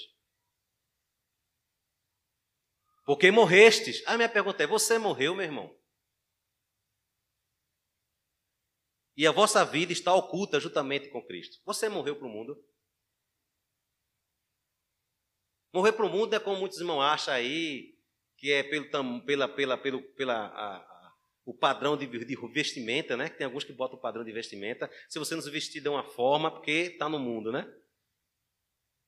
Porque 3.05 3.31
morrestes. 3.31 4.01
A 4.05 4.15
minha 4.15 4.29
pergunta 4.29 4.63
é: 4.63 4.67
você 4.67 4.97
morreu, 4.97 5.35
meu 5.35 5.45
irmão? 5.45 5.75
E 9.15 9.27
a 9.27 9.31
vossa 9.31 9.63
vida 9.63 9.93
está 9.93 10.13
oculta 10.13 10.59
juntamente 10.59 11.09
com 11.09 11.23
Cristo. 11.25 11.61
Você 11.65 11.87
morreu 11.87 12.15
para 12.15 12.27
o 12.27 12.29
mundo. 12.29 12.57
Morrer 15.71 15.93
para 15.93 16.05
o 16.05 16.09
mundo 16.09 16.35
é 16.35 16.39
como 16.39 16.59
muitos 16.59 16.79
irmãos 16.79 17.01
acham 17.01 17.33
aí, 17.33 17.95
que 18.37 18.51
é 18.51 18.63
pelo, 18.63 18.89
pela, 19.25 19.47
pela, 19.47 19.77
pelo 19.77 20.03
pela, 20.13 20.47
a, 20.47 20.77
a, 20.77 21.13
o 21.45 21.53
padrão 21.53 21.97
de, 21.97 22.05
de, 22.07 22.35
vestimenta, 22.51 23.17
né? 23.17 23.29
Que 23.29 23.37
tem 23.37 23.45
alguns 23.45 23.63
que 23.63 23.73
botam 23.73 23.97
o 23.97 24.01
padrão 24.01 24.23
de 24.23 24.31
vestimenta. 24.31 24.89
Se 25.09 25.19
você 25.19 25.35
não 25.35 25.41
se 25.41 25.49
vestir 25.49 25.81
de 25.81 25.89
uma 25.89 26.03
forma, 26.03 26.51
porque 26.51 26.71
está 26.71 27.07
no 27.07 27.19
mundo, 27.19 27.51
né? 27.51 27.71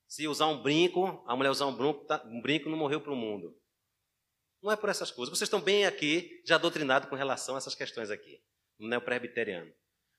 Se 0.08 0.28
usar 0.28 0.46
um 0.46 0.62
brinco, 0.62 1.24
a 1.26 1.34
mulher 1.34 1.50
usar 1.50 1.66
um 1.66 1.76
brinco, 1.76 2.04
tá, 2.04 2.22
um 2.26 2.40
brinco 2.40 2.68
não 2.68 2.78
morreu 2.78 3.00
para 3.00 3.12
o 3.12 3.16
mundo. 3.16 3.56
Não 4.62 4.72
é 4.72 4.76
por 4.76 4.88
essas 4.88 5.10
coisas. 5.10 5.36
Vocês 5.36 5.46
estão 5.46 5.60
bem 5.60 5.86
aqui, 5.86 6.42
já 6.44 6.58
doutrinados 6.58 7.08
com 7.08 7.14
relação 7.14 7.54
a 7.54 7.58
essas 7.58 7.74
questões 7.74 8.10
aqui, 8.10 8.42
no 8.78 8.88
neo-presbiteriano. 8.88 9.72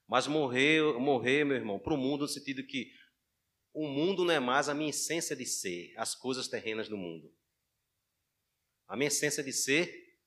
Mas 0.07 0.25
morrer, 0.27 0.81
morrer, 0.99 1.43
meu 1.43 1.57
irmão, 1.57 1.79
para 1.79 1.93
o 1.93 1.97
mundo 1.97 2.21
no 2.21 2.27
sentido 2.27 2.65
que 2.65 2.91
o 3.73 3.87
mundo 3.87 4.23
não 4.23 4.33
é 4.33 4.39
mais 4.39 4.69
a 4.69 4.73
minha 4.73 4.89
essência 4.89 5.35
de 5.35 5.45
ser, 5.45 5.93
as 5.97 6.15
coisas 6.15 6.47
terrenas 6.47 6.87
do 6.87 6.97
mundo. 6.97 7.35
A 8.87 8.95
minha 8.95 9.09
essência 9.09 9.43
de 9.43 9.51
ser 9.51 10.17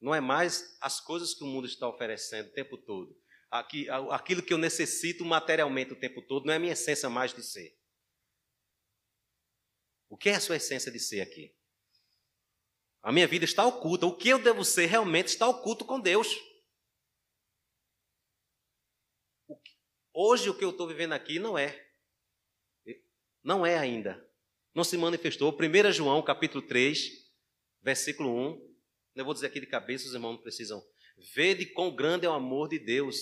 não 0.00 0.14
é 0.14 0.20
mais 0.20 0.76
as 0.80 1.00
coisas 1.00 1.32
que 1.32 1.44
o 1.44 1.46
mundo 1.46 1.66
está 1.66 1.88
oferecendo 1.88 2.48
o 2.48 2.52
tempo 2.52 2.76
todo. 2.76 3.16
Aquilo 4.10 4.42
que 4.42 4.52
eu 4.52 4.58
necessito 4.58 5.24
materialmente 5.24 5.92
o 5.92 5.98
tempo 5.98 6.22
todo 6.22 6.46
não 6.46 6.52
é 6.52 6.56
a 6.56 6.60
minha 6.60 6.72
essência 6.72 7.08
mais 7.08 7.32
de 7.32 7.42
ser. 7.42 7.78
O 10.08 10.16
que 10.16 10.28
é 10.28 10.34
a 10.34 10.40
sua 10.40 10.56
essência 10.56 10.90
de 10.90 10.98
ser 10.98 11.20
aqui? 11.20 11.54
A 13.02 13.10
minha 13.10 13.26
vida 13.26 13.44
está 13.44 13.66
oculta. 13.66 14.06
O 14.06 14.16
que 14.16 14.28
eu 14.28 14.38
devo 14.38 14.64
ser 14.64 14.86
realmente 14.86 15.28
está 15.28 15.48
oculto 15.48 15.84
com 15.84 15.98
Deus. 15.98 16.28
Hoje 20.12 20.50
o 20.50 20.56
que 20.56 20.64
eu 20.64 20.70
estou 20.70 20.86
vivendo 20.86 21.12
aqui 21.12 21.38
não 21.38 21.56
é. 21.56 21.88
Não 23.42 23.64
é 23.64 23.78
ainda. 23.78 24.22
Não 24.74 24.84
se 24.84 24.96
manifestou. 24.96 25.56
1 25.56 25.92
João, 25.92 26.22
capítulo 26.22 26.66
3, 26.66 27.10
versículo 27.80 28.30
1. 28.30 28.70
Eu 29.16 29.24
vou 29.24 29.34
dizer 29.34 29.46
aqui 29.46 29.60
de 29.60 29.66
cabeça, 29.66 30.06
os 30.06 30.14
irmãos 30.14 30.32
não 30.32 30.42
precisam. 30.42 30.82
Vede 31.34 31.66
quão 31.66 31.94
grande 31.94 32.26
é 32.26 32.28
o 32.28 32.34
amor 32.34 32.68
de 32.68 32.78
Deus, 32.78 33.16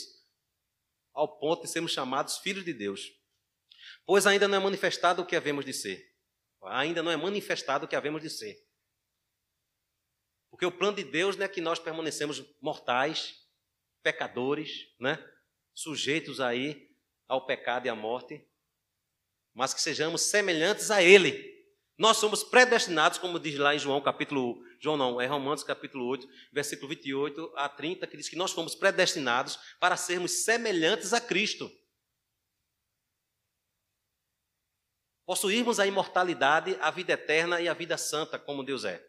ao 1.13 1.39
ponto 1.39 1.63
de 1.63 1.69
sermos 1.69 1.93
chamados 1.93 2.39
filhos 2.39 2.65
de 2.65 2.73
Deus. 2.73 3.11
Pois 4.05 4.27
ainda 4.27 4.47
não 4.49 4.59
é 4.59 4.61
manifestado 4.61 5.23
o 5.23 5.27
que 5.27 5.37
havemos 5.37 5.65
de 5.65 5.73
ser. 5.73 6.05
Ainda 6.65 7.03
não 7.03 7.11
é 7.11 7.17
manifestado 7.17 7.87
o 7.87 7.89
que 7.89 7.97
havemos 7.97 8.23
de 8.23 8.31
ser. 8.31 8.57
Porque 10.59 10.67
o 10.67 10.73
plano 10.73 10.97
de 10.97 11.05
Deus 11.05 11.37
não 11.37 11.45
é 11.45 11.49
que 11.49 11.61
nós 11.61 11.79
permanecemos 11.79 12.45
mortais, 12.61 13.47
pecadores, 14.03 14.89
né? 14.99 15.25
sujeitos 15.73 16.41
aí 16.41 16.91
ao 17.29 17.47
pecado 17.47 17.87
e 17.87 17.89
à 17.89 17.95
morte, 17.95 18.45
mas 19.55 19.73
que 19.73 19.81
sejamos 19.81 20.23
semelhantes 20.23 20.91
a 20.91 21.01
Ele. 21.01 21.65
Nós 21.97 22.17
somos 22.17 22.43
predestinados, 22.43 23.19
como 23.19 23.39
diz 23.39 23.57
lá 23.57 23.73
em 23.73 23.79
João 23.79 24.01
capítulo, 24.01 24.61
João 24.81 24.97
não, 24.97 25.21
é 25.21 25.27
Romanos 25.27 25.63
capítulo 25.63 26.05
8, 26.07 26.29
versículo 26.53 26.89
28 26.89 27.53
a 27.55 27.69
30, 27.69 28.05
que 28.09 28.17
diz 28.17 28.29
que 28.29 28.35
nós 28.35 28.51
fomos 28.51 28.75
predestinados 28.75 29.61
para 29.79 29.97
sermos 29.97 30.45
semelhantes 30.45 31.13
a 31.13 31.21
Cristo. 31.21 31.71
Possuirmos 35.25 35.79
a 35.79 35.87
imortalidade, 35.87 36.77
a 36.81 36.91
vida 36.91 37.13
eterna 37.13 37.61
e 37.61 37.69
a 37.69 37.75
vida 37.75 37.97
santa, 37.97 38.41
como 38.41 38.65
Deus 38.65 38.85
é. 38.85 39.08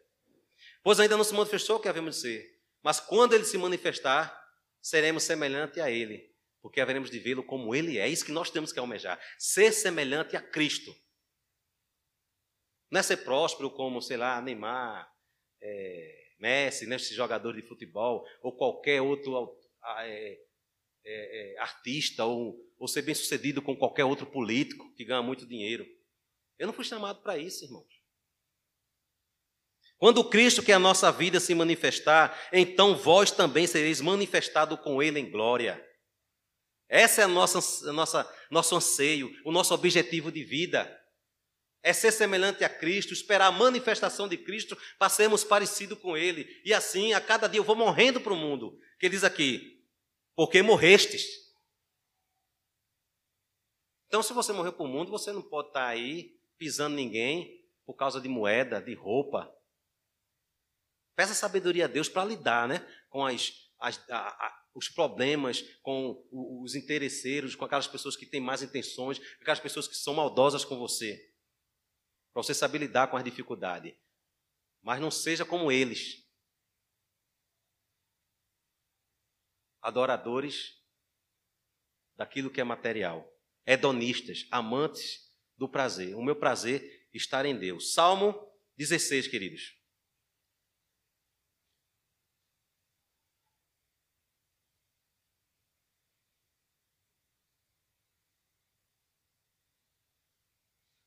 Pois 0.83 0.99
ainda 0.99 1.17
não 1.17 1.23
se 1.23 1.33
manifestou 1.33 1.77
o 1.77 1.79
que 1.79 1.89
havemos 1.89 2.15
de 2.15 2.21
ser, 2.21 2.59
mas 2.81 2.99
quando 2.99 3.33
ele 3.33 3.43
se 3.43 3.57
manifestar, 3.57 4.35
seremos 4.81 5.23
semelhantes 5.23 5.77
a 5.79 5.91
ele, 5.91 6.33
porque 6.61 6.79
haveremos 6.79 7.09
de 7.09 7.19
vê-lo 7.19 7.43
como 7.43 7.75
ele 7.75 7.97
é. 7.97 8.01
É 8.01 8.07
isso 8.07 8.25
que 8.25 8.31
nós 8.31 8.49
temos 8.49 8.71
que 8.71 8.79
almejar: 8.79 9.19
ser 9.37 9.71
semelhante 9.71 10.35
a 10.35 10.41
Cristo. 10.41 10.95
Não 12.89 12.99
é 12.99 13.03
ser 13.03 13.17
próspero 13.17 13.69
como, 13.69 14.01
sei 14.01 14.17
lá, 14.17 14.41
Neymar, 14.41 15.07
é, 15.61 16.19
Messi, 16.39 16.87
né, 16.87 16.95
esse 16.95 17.13
jogador 17.13 17.53
de 17.53 17.61
futebol, 17.61 18.25
ou 18.41 18.55
qualquer 18.55 19.01
outro 19.01 19.55
é, 19.99 20.39
é, 21.05 21.53
é, 21.53 21.59
artista, 21.59 22.25
ou, 22.25 22.57
ou 22.79 22.87
ser 22.87 23.01
bem 23.03 23.13
sucedido 23.13 23.61
com 23.61 23.75
qualquer 23.75 24.05
outro 24.05 24.25
político 24.25 24.91
que 24.95 25.05
ganha 25.05 25.21
muito 25.21 25.45
dinheiro. 25.45 25.85
Eu 26.57 26.67
não 26.67 26.73
fui 26.73 26.83
chamado 26.83 27.21
para 27.21 27.37
isso, 27.37 27.63
irmãos. 27.65 27.98
Quando 29.99 30.23
Cristo, 30.23 30.63
que 30.63 30.71
é 30.71 30.75
a 30.75 30.79
nossa 30.79 31.11
vida, 31.11 31.41
se 31.41 31.53
manifestar, 31.53 32.49
então 32.53 32.95
vós 32.95 33.31
também 33.31 33.67
sereis 33.67 33.99
manifestado 33.99 34.77
com 34.77 35.03
Ele 35.03 35.19
em 35.19 35.29
glória. 35.29 35.85
Essa 36.87 37.21
é 37.21 37.23
a 37.25 37.27
nossa, 37.27 37.89
a 37.89 37.93
nossa, 37.93 38.37
nosso 38.49 38.75
anseio, 38.75 39.29
o 39.43 39.51
nosso 39.51 39.73
objetivo 39.73 40.31
de 40.31 40.41
vida. 40.41 40.95
É 41.83 41.91
ser 41.93 42.11
semelhante 42.11 42.63
a 42.63 42.69
Cristo, 42.69 43.13
esperar 43.13 43.47
a 43.47 43.51
manifestação 43.51 44.27
de 44.27 44.37
Cristo 44.37 44.77
para 44.97 45.09
sermos 45.09 45.43
parecidos 45.43 45.99
com 45.99 46.15
Ele. 46.15 46.47
E 46.65 46.73
assim, 46.73 47.13
a 47.13 47.21
cada 47.21 47.47
dia 47.47 47.59
eu 47.59 47.63
vou 47.63 47.75
morrendo 47.75 48.21
para 48.21 48.33
o 48.33 48.37
mundo. 48.37 48.79
Que 48.97 49.05
ele 49.05 49.15
diz 49.15 49.23
aqui, 49.23 49.81
porque 50.33 50.61
morrestes. 50.61 51.25
Então, 54.07 54.23
se 54.23 54.33
você 54.33 54.51
morreu 54.51 54.73
para 54.73 54.85
o 54.85 54.89
mundo, 54.89 55.11
você 55.11 55.31
não 55.31 55.41
pode 55.41 55.67
estar 55.67 55.87
aí 55.87 56.37
pisando 56.57 56.95
ninguém 56.95 57.63
por 57.85 57.93
causa 57.95 58.19
de 58.19 58.27
moeda, 58.27 58.81
de 58.81 58.93
roupa. 58.93 59.53
Peça 61.19 61.33
sabedoria 61.33 61.83
a 61.83 61.87
Deus 61.89 62.07
para 62.07 62.23
lidar 62.23 62.65
né, 62.65 62.79
com 63.09 63.25
as, 63.25 63.51
as, 63.77 64.09
a, 64.09 64.29
a, 64.29 64.65
os 64.73 64.87
problemas, 64.87 65.61
com 65.81 66.25
os 66.31 66.75
interesseiros, 66.75 67.55
com 67.55 67.65
aquelas 67.65 67.87
pessoas 67.87 68.15
que 68.15 68.25
têm 68.25 68.39
mais 68.39 68.63
intenções, 68.63 69.19
com 69.19 69.41
aquelas 69.41 69.59
pessoas 69.59 69.85
que 69.85 69.97
são 69.97 70.13
maldosas 70.13 70.63
com 70.63 70.79
você. 70.79 71.21
Para 72.31 72.41
você 72.41 72.53
saber 72.53 72.77
lidar 72.77 73.07
com 73.07 73.17
as 73.17 73.23
dificuldades. 73.25 73.93
Mas 74.81 75.01
não 75.01 75.11
seja 75.11 75.43
como 75.43 75.69
eles. 75.69 76.25
Adoradores 79.81 80.81
daquilo 82.15 82.49
que 82.49 82.61
é 82.61 82.63
material. 82.63 83.29
Hedonistas, 83.65 84.47
amantes 84.49 85.29
do 85.57 85.67
prazer. 85.67 86.15
O 86.15 86.23
meu 86.23 86.37
prazer 86.37 87.09
estar 87.13 87.45
em 87.45 87.59
Deus. 87.59 87.93
Salmo 87.93 88.33
16, 88.77 89.27
queridos. 89.27 89.78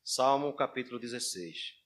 Salmo 0.03 0.53
capítulo 0.53 0.99
16. 0.99 1.81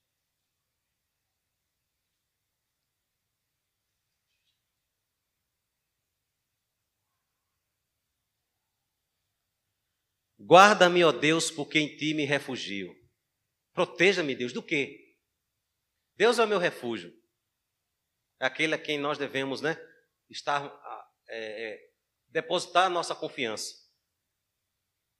Guarda-me, 10.40 11.04
ó 11.04 11.12
Deus, 11.12 11.52
porque 11.52 11.78
em 11.78 11.96
ti 11.96 12.14
me 12.14 12.26
refugio. 12.26 12.96
Proteja-me, 13.74 14.34
Deus, 14.34 14.52
do 14.52 14.64
quê? 14.64 15.16
Deus 16.16 16.40
é 16.40 16.44
o 16.44 16.48
meu 16.48 16.58
refúgio. 16.58 17.14
É 18.40 18.46
aquele 18.46 18.74
a 18.74 18.80
quem 18.80 18.98
nós 18.98 19.18
devemos 19.18 19.62
né, 19.62 19.78
estar, 20.30 20.66
é, 21.28 21.74
é, 21.74 21.92
depositar 22.30 22.86
a 22.86 22.90
nossa 22.90 23.14
confiança. 23.14 23.87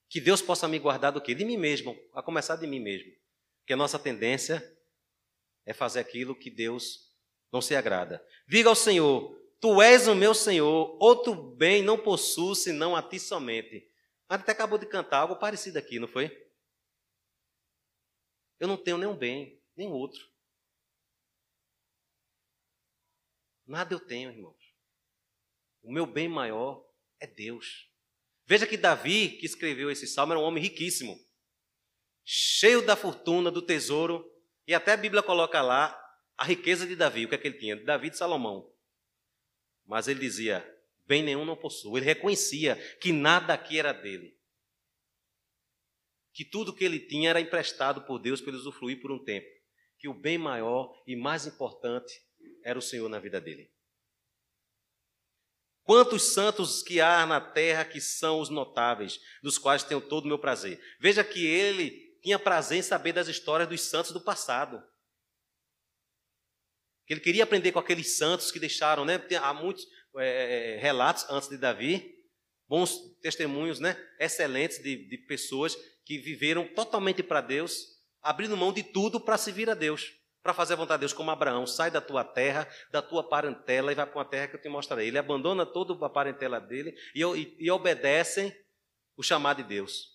Que 0.10 0.22
Deus 0.22 0.42
possa 0.42 0.68
me 0.68 0.80
guardar 0.80 1.12
do 1.12 1.22
quê? 1.22 1.36
De 1.36 1.44
mim 1.44 1.58
mesmo, 1.58 1.98
a 2.14 2.24
começar 2.24 2.56
de 2.56 2.66
mim 2.66 2.80
mesmo. 2.80 3.12
Porque 3.60 3.74
a 3.74 3.78
nossa 3.78 4.00
tendência 4.00 4.64
é 5.66 5.74
fazer 5.74 6.00
aquilo 6.00 6.36
que 6.36 6.50
Deus 6.50 7.14
não 7.52 7.62
se 7.62 7.76
agrada. 7.76 8.26
Diga 8.48 8.70
ao 8.70 8.76
Senhor: 8.76 9.38
Tu 9.60 9.82
és 9.82 10.08
o 10.08 10.16
meu 10.16 10.34
Senhor, 10.34 10.98
outro 11.02 11.34
bem 11.36 11.82
não 11.82 12.02
possuo 12.02 12.56
senão 12.56 12.96
a 12.96 13.02
ti 13.02 13.20
somente. 13.20 13.92
Até 14.30 14.52
acabou 14.52 14.78
de 14.78 14.86
cantar 14.86 15.20
algo 15.20 15.38
parecido 15.38 15.78
aqui, 15.78 16.00
não 16.00 16.08
foi? 16.08 16.32
Eu 18.60 18.68
não 18.68 18.78
tenho 18.78 18.98
nenhum 18.98 19.16
bem, 19.16 19.62
nem 19.76 19.92
outro. 19.92 20.20
Nada 23.66 23.94
eu 23.94 24.00
tenho, 24.00 24.32
irmãos. 24.32 24.76
O 25.82 25.92
meu 25.92 26.06
bem 26.06 26.28
maior 26.28 26.86
é 27.20 27.28
Deus. 27.28 27.87
Veja 28.48 28.66
que 28.66 28.78
Davi, 28.78 29.38
que 29.38 29.46
escreveu 29.46 29.92
esse 29.92 30.08
salmo, 30.08 30.32
era 30.32 30.40
um 30.40 30.44
homem 30.44 30.64
riquíssimo, 30.64 31.20
cheio 32.24 32.82
da 32.82 32.96
fortuna, 32.96 33.52
do 33.52 33.62
tesouro, 33.62 34.26
e 34.66 34.74
até 34.74 34.94
a 34.94 34.98
Bíblia 34.98 35.22
coloca 35.22 35.62
lá 35.62 36.02
a 36.38 36.46
riqueza 36.46 36.88
de 36.88 36.96
Davi, 36.96 37.26
o 37.26 37.30
que 37.30 37.36
é 37.36 37.38
que 37.38 37.48
ele 37.48 37.58
tinha? 37.58 37.76
Davi 37.76 38.10
de 38.10 38.18
Salomão. 38.18 38.74
Mas 39.86 40.08
ele 40.08 40.22
dizia: 40.22 40.66
bem 41.06 41.22
nenhum 41.24 41.44
não 41.44 41.58
possuo. 41.58 41.98
Ele 41.98 42.06
reconhecia 42.06 42.76
que 43.02 43.12
nada 43.12 43.54
aqui 43.54 43.80
era 43.80 43.92
dele. 43.92 44.38
Que 46.34 46.46
tudo 46.46 46.74
que 46.74 46.86
ele 46.86 47.00
tinha 47.00 47.32
era 47.32 47.42
emprestado 47.42 48.04
por 48.04 48.20
Deus 48.20 48.40
para 48.40 48.52
ele 48.52 48.60
usufruir 48.60 49.02
por 49.02 49.12
um 49.12 49.24
tempo. 49.24 49.48
Que 49.98 50.08
o 50.08 50.14
bem 50.14 50.38
maior 50.38 50.94
e 51.06 51.16
mais 51.16 51.46
importante 51.48 52.14
era 52.64 52.78
o 52.78 52.82
Senhor 52.82 53.10
na 53.10 53.20
vida 53.20 53.42
dele. 53.42 53.72
Quantos 55.88 56.34
santos 56.34 56.84
que 56.84 57.00
há 57.00 57.26
na 57.26 57.40
terra 57.40 57.86
que 57.86 58.02
são 58.02 58.42
os 58.42 58.50
notáveis, 58.50 59.22
dos 59.42 59.58
quais 59.58 59.84
tenho 59.84 60.02
todo 60.02 60.26
o 60.26 60.28
meu 60.28 60.38
prazer. 60.38 60.78
Veja 61.00 61.24
que 61.24 61.48
ele 61.48 61.92
tinha 62.22 62.38
prazer 62.38 62.80
em 62.80 62.82
saber 62.82 63.14
das 63.14 63.30
histórias 63.30 63.70
dos 63.70 63.80
santos 63.80 64.12
do 64.12 64.20
passado. 64.20 64.84
Ele 67.08 67.22
queria 67.22 67.46
aprender 67.46 67.72
com 67.72 67.80
aqueles 67.80 68.18
santos 68.18 68.52
que 68.52 68.60
deixaram, 68.60 69.06
né? 69.06 69.26
Há 69.42 69.54
muitos, 69.54 69.88
é, 70.18 70.28
é, 70.28 70.76
é, 70.76 70.78
relatos 70.78 71.26
antes 71.30 71.48
de 71.48 71.58
Davi, 71.58 72.14
bons 72.68 73.16
testemunhos, 73.22 73.80
né? 73.80 73.96
Excelentes 74.20 74.84
de, 74.84 75.08
de 75.08 75.18
pessoas 75.20 75.74
que 76.04 76.18
viveram 76.18 76.68
totalmente 76.68 77.24
para 77.24 77.40
Deus, 77.40 77.78
abrindo 78.22 78.58
mão 78.58 78.74
de 78.74 78.84
tudo 78.84 79.22
para 79.22 79.38
servir 79.38 79.70
a 79.70 79.74
Deus, 79.74 80.12
para 80.48 80.54
fazer 80.54 80.76
a 80.76 80.78
vontade 80.78 81.00
de 81.00 81.02
Deus, 81.02 81.12
como 81.12 81.30
Abraão, 81.30 81.68
sai 81.68 81.92
da 81.92 82.00
tua 82.00 82.24
terra, 82.24 82.66
da 82.90 83.02
tua 83.02 83.22
parentela 83.22 83.92
e 83.92 83.96
vai 83.96 84.06
para 84.06 84.18
uma 84.18 84.24
terra 84.24 84.48
que 84.48 84.56
eu 84.56 84.62
te 84.62 84.70
mostrarei. 84.70 85.10
Ele 85.10 85.18
abandona 85.18 85.66
toda 85.66 85.94
a 86.06 86.10
parentela 86.10 86.58
dele 86.58 86.96
e, 87.14 87.22
e, 87.22 87.58
e 87.60 87.70
obedecem 87.70 88.56
o 89.18 89.22
chamado 89.22 89.62
de 89.62 89.68
Deus. 89.68 90.08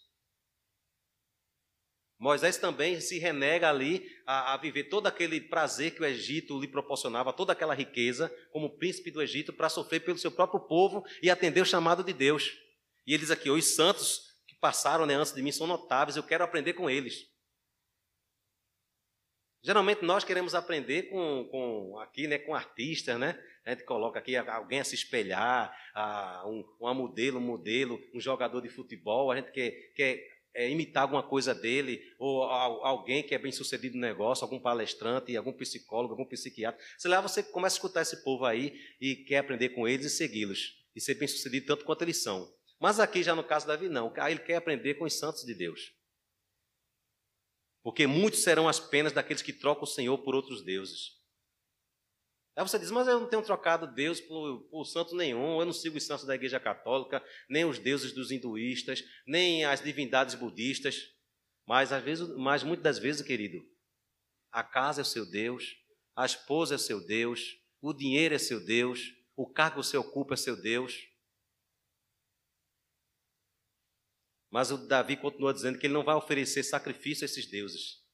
Moisés 2.18 2.56
também 2.56 2.98
se 2.98 3.18
renega 3.18 3.68
ali 3.68 4.08
a, 4.26 4.54
a, 4.54 4.56
viver 4.56 4.84
todo 4.84 5.06
aquele 5.06 5.38
prazer 5.38 5.94
que 5.94 6.00
o 6.00 6.06
Egito 6.06 6.58
lhe 6.58 6.66
proporcionava, 6.66 7.30
toda 7.30 7.52
aquela 7.52 7.74
riqueza, 7.74 8.34
como 8.50 8.78
príncipe 8.78 9.10
do 9.10 9.20
Egito, 9.20 9.52
para 9.52 9.68
sofrer 9.68 10.00
pelo 10.00 10.16
seu 10.16 10.32
próprio 10.32 10.60
povo 10.60 11.04
e 11.22 11.28
atender 11.28 11.60
o 11.60 11.66
chamado 11.66 12.02
de 12.02 12.14
Deus. 12.14 12.56
E 13.06 13.12
ele 13.12 13.20
diz 13.20 13.30
aqui: 13.30 13.50
os 13.50 13.74
santos 13.74 14.22
que 14.48 14.54
passaram 14.54 15.04
né, 15.04 15.12
antes 15.14 15.34
de 15.34 15.42
mim 15.42 15.52
são 15.52 15.66
notáveis, 15.66 16.16
eu 16.16 16.22
quero 16.22 16.42
aprender 16.42 16.72
com 16.72 16.88
eles. 16.88 17.30
Geralmente 19.62 20.04
nós 20.04 20.24
queremos 20.24 20.54
aprender 20.54 21.04
com, 21.04 21.48
com 21.50 21.98
aqui, 21.98 22.26
né, 22.26 22.38
com 22.38 22.54
artistas, 22.54 23.18
né? 23.18 23.40
A 23.64 23.70
gente 23.70 23.84
coloca 23.84 24.18
aqui 24.18 24.36
alguém 24.36 24.80
a 24.80 24.84
se 24.84 24.96
espelhar, 24.96 25.72
a, 25.94 26.42
um, 26.48 26.64
uma 26.80 26.92
modelo, 26.92 27.38
um 27.38 27.42
modelo, 27.42 28.00
um 28.12 28.20
jogador 28.20 28.60
de 28.60 28.68
futebol. 28.68 29.30
A 29.30 29.36
gente 29.36 29.52
quer, 29.52 29.70
quer 29.94 30.32
é, 30.52 30.68
imitar 30.68 31.04
alguma 31.04 31.22
coisa 31.22 31.54
dele, 31.54 32.02
ou 32.18 32.42
alguém 32.42 33.22
que 33.22 33.36
é 33.36 33.38
bem 33.38 33.52
sucedido 33.52 33.94
no 33.94 34.00
negócio, 34.00 34.44
algum 34.44 34.58
palestrante, 34.58 35.36
algum 35.36 35.52
psicólogo, 35.52 36.14
algum 36.14 36.26
psiquiatra. 36.26 36.80
Sei 36.98 37.08
lá, 37.08 37.20
você 37.20 37.40
começa 37.40 37.76
a 37.76 37.78
escutar 37.78 38.02
esse 38.02 38.24
povo 38.24 38.44
aí 38.44 38.74
e 39.00 39.14
quer 39.14 39.38
aprender 39.38 39.68
com 39.70 39.86
eles 39.86 40.06
e 40.06 40.10
segui-los, 40.10 40.74
e 40.94 41.00
ser 41.00 41.14
bem 41.14 41.28
sucedido 41.28 41.66
tanto 41.66 41.84
quanto 41.84 42.02
eles 42.02 42.20
são. 42.20 42.52
Mas 42.80 42.98
aqui, 42.98 43.22
já 43.22 43.32
no 43.32 43.44
caso 43.44 43.66
Davi, 43.66 43.88
não. 43.88 44.12
Aí 44.16 44.32
ele 44.32 44.40
quer 44.40 44.56
aprender 44.56 44.94
com 44.94 45.04
os 45.04 45.16
santos 45.16 45.44
de 45.44 45.54
Deus. 45.54 45.92
Porque 47.82 48.06
muitos 48.06 48.42
serão 48.42 48.68
as 48.68 48.78
penas 48.78 49.12
daqueles 49.12 49.42
que 49.42 49.52
trocam 49.52 49.84
o 49.84 49.86
Senhor 49.86 50.16
por 50.18 50.34
outros 50.34 50.62
deuses. 50.64 51.20
Aí 52.54 52.62
você 52.62 52.78
diz, 52.78 52.90
mas 52.90 53.08
eu 53.08 53.18
não 53.18 53.28
tenho 53.28 53.42
trocado 53.42 53.86
Deus 53.86 54.20
por, 54.20 54.60
por 54.70 54.84
santo 54.84 55.16
nenhum, 55.16 55.58
eu 55.58 55.64
não 55.64 55.72
sigo 55.72 55.96
os 55.96 56.04
santos 56.04 56.26
da 56.26 56.34
Igreja 56.34 56.60
Católica, 56.60 57.24
nem 57.48 57.64
os 57.64 57.78
deuses 57.78 58.12
dos 58.12 58.30
hinduístas, 58.30 59.02
nem 59.26 59.64
as 59.64 59.82
divindades 59.82 60.34
budistas. 60.34 60.96
Mas, 61.66 61.92
às 61.92 62.02
vezes, 62.02 62.28
mas 62.36 62.62
muitas 62.62 62.84
das 62.84 62.98
vezes, 62.98 63.22
querido, 63.22 63.58
a 64.50 64.62
casa 64.62 65.00
é 65.00 65.02
o 65.02 65.06
seu 65.06 65.24
Deus, 65.24 65.64
a 66.14 66.26
esposa 66.26 66.74
é 66.74 66.76
o 66.76 66.78
seu 66.78 67.04
Deus, 67.06 67.40
o 67.80 67.94
dinheiro 67.94 68.34
é 68.34 68.38
seu 68.38 68.62
Deus, 68.62 69.00
o 69.34 69.50
cargo 69.50 69.80
que 69.80 69.86
você 69.86 69.96
ocupa 69.96 70.34
é 70.34 70.36
seu 70.36 70.60
Deus. 70.60 70.94
Mas 74.52 74.70
o 74.70 74.86
Davi 74.86 75.16
continua 75.16 75.52
dizendo 75.52 75.78
que 75.78 75.86
ele 75.86 75.94
não 75.94 76.04
vai 76.04 76.14
oferecer 76.14 76.62
sacrifício 76.62 77.24
a 77.24 77.26
esses 77.26 77.50
deuses, 77.50 78.04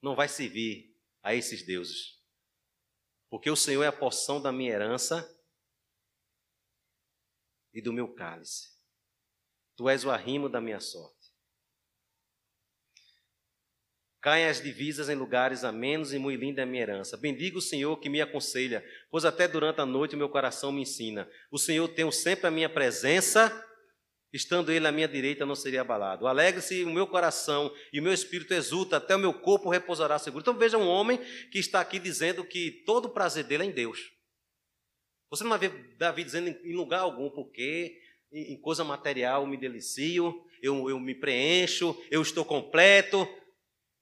não 0.00 0.16
vai 0.16 0.28
servir 0.28 0.96
a 1.22 1.34
esses 1.34 1.66
deuses 1.66 2.22
porque 3.32 3.48
o 3.50 3.56
Senhor 3.56 3.82
é 3.82 3.86
a 3.86 3.92
porção 3.92 4.42
da 4.42 4.52
minha 4.52 4.72
herança 4.72 5.26
e 7.72 7.80
do 7.80 7.90
meu 7.90 8.12
cálice. 8.12 8.68
Tu 9.74 9.88
és 9.88 10.04
o 10.04 10.10
arrimo 10.10 10.50
da 10.50 10.60
minha 10.60 10.80
sorte. 10.80 11.32
Caem 14.20 14.44
as 14.44 14.60
divisas 14.60 15.08
em 15.08 15.14
lugares 15.14 15.64
amenos 15.64 16.12
e 16.12 16.18
muito 16.18 16.40
linda 16.40 16.60
é 16.60 16.64
a 16.64 16.66
minha 16.66 16.82
herança. 16.82 17.16
Bendiga 17.16 17.56
o 17.56 17.62
Senhor 17.62 17.98
que 17.98 18.10
me 18.10 18.20
aconselha, 18.20 18.84
pois 19.10 19.24
até 19.24 19.48
durante 19.48 19.80
a 19.80 19.86
noite 19.86 20.14
o 20.14 20.18
meu 20.18 20.28
coração 20.28 20.70
me 20.70 20.82
ensina. 20.82 21.26
O 21.50 21.56
Senhor 21.56 21.88
tem 21.88 22.12
sempre 22.12 22.48
a 22.48 22.50
minha 22.50 22.68
presença 22.68 23.48
Estando 24.32 24.72
ele 24.72 24.86
à 24.86 24.92
minha 24.92 25.06
direita, 25.06 25.44
não 25.44 25.54
seria 25.54 25.82
abalado. 25.82 26.26
Alegre-se 26.26 26.84
o 26.84 26.90
meu 26.90 27.06
coração 27.06 27.70
e 27.92 28.00
o 28.00 28.02
meu 28.02 28.14
espírito 28.14 28.54
exulta, 28.54 28.96
até 28.96 29.14
o 29.14 29.18
meu 29.18 29.34
corpo 29.34 29.68
repousará 29.68 30.18
seguro. 30.18 30.40
Então 30.40 30.56
veja 30.56 30.78
um 30.78 30.88
homem 30.88 31.18
que 31.50 31.58
está 31.58 31.80
aqui 31.80 31.98
dizendo 31.98 32.42
que 32.42 32.82
todo 32.86 33.06
o 33.06 33.10
prazer 33.10 33.44
dele 33.44 33.64
é 33.64 33.66
em 33.66 33.70
Deus. 33.70 34.10
Você 35.30 35.44
não 35.44 35.50
vai 35.50 35.58
ver 35.58 35.96
Davi 35.98 36.24
dizendo 36.24 36.48
em 36.48 36.74
lugar 36.74 37.00
algum, 37.00 37.28
porque 37.30 38.00
em 38.32 38.58
coisa 38.58 38.82
material 38.82 39.42
eu 39.42 39.46
me 39.46 39.58
delicio, 39.58 40.42
eu, 40.62 40.88
eu 40.88 40.98
me 40.98 41.14
preencho, 41.14 41.94
eu 42.10 42.22
estou 42.22 42.44
completo, 42.44 43.28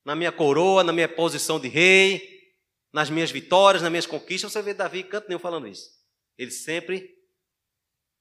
na 0.05 0.15
minha 0.15 0.31
coroa, 0.31 0.85
na 0.85 0.93
minha 0.93 1.09
posição 1.09 1.59
de 1.59 1.69
rei, 1.69 2.55
nas 2.93 3.11
minhas 3.11 3.31
vitórias, 3.31 3.83
nas 3.83 3.91
minhas 3.91 4.07
conquistas. 4.07 4.53
Você 4.53 4.63
vê 4.63 4.75
Davi 4.75 5.03
canto 5.03 5.29
nenhum 5.29 5.41
falando 5.41 5.67
isso. 5.67 5.91
Ele 6.39 6.51
sempre 6.51 7.17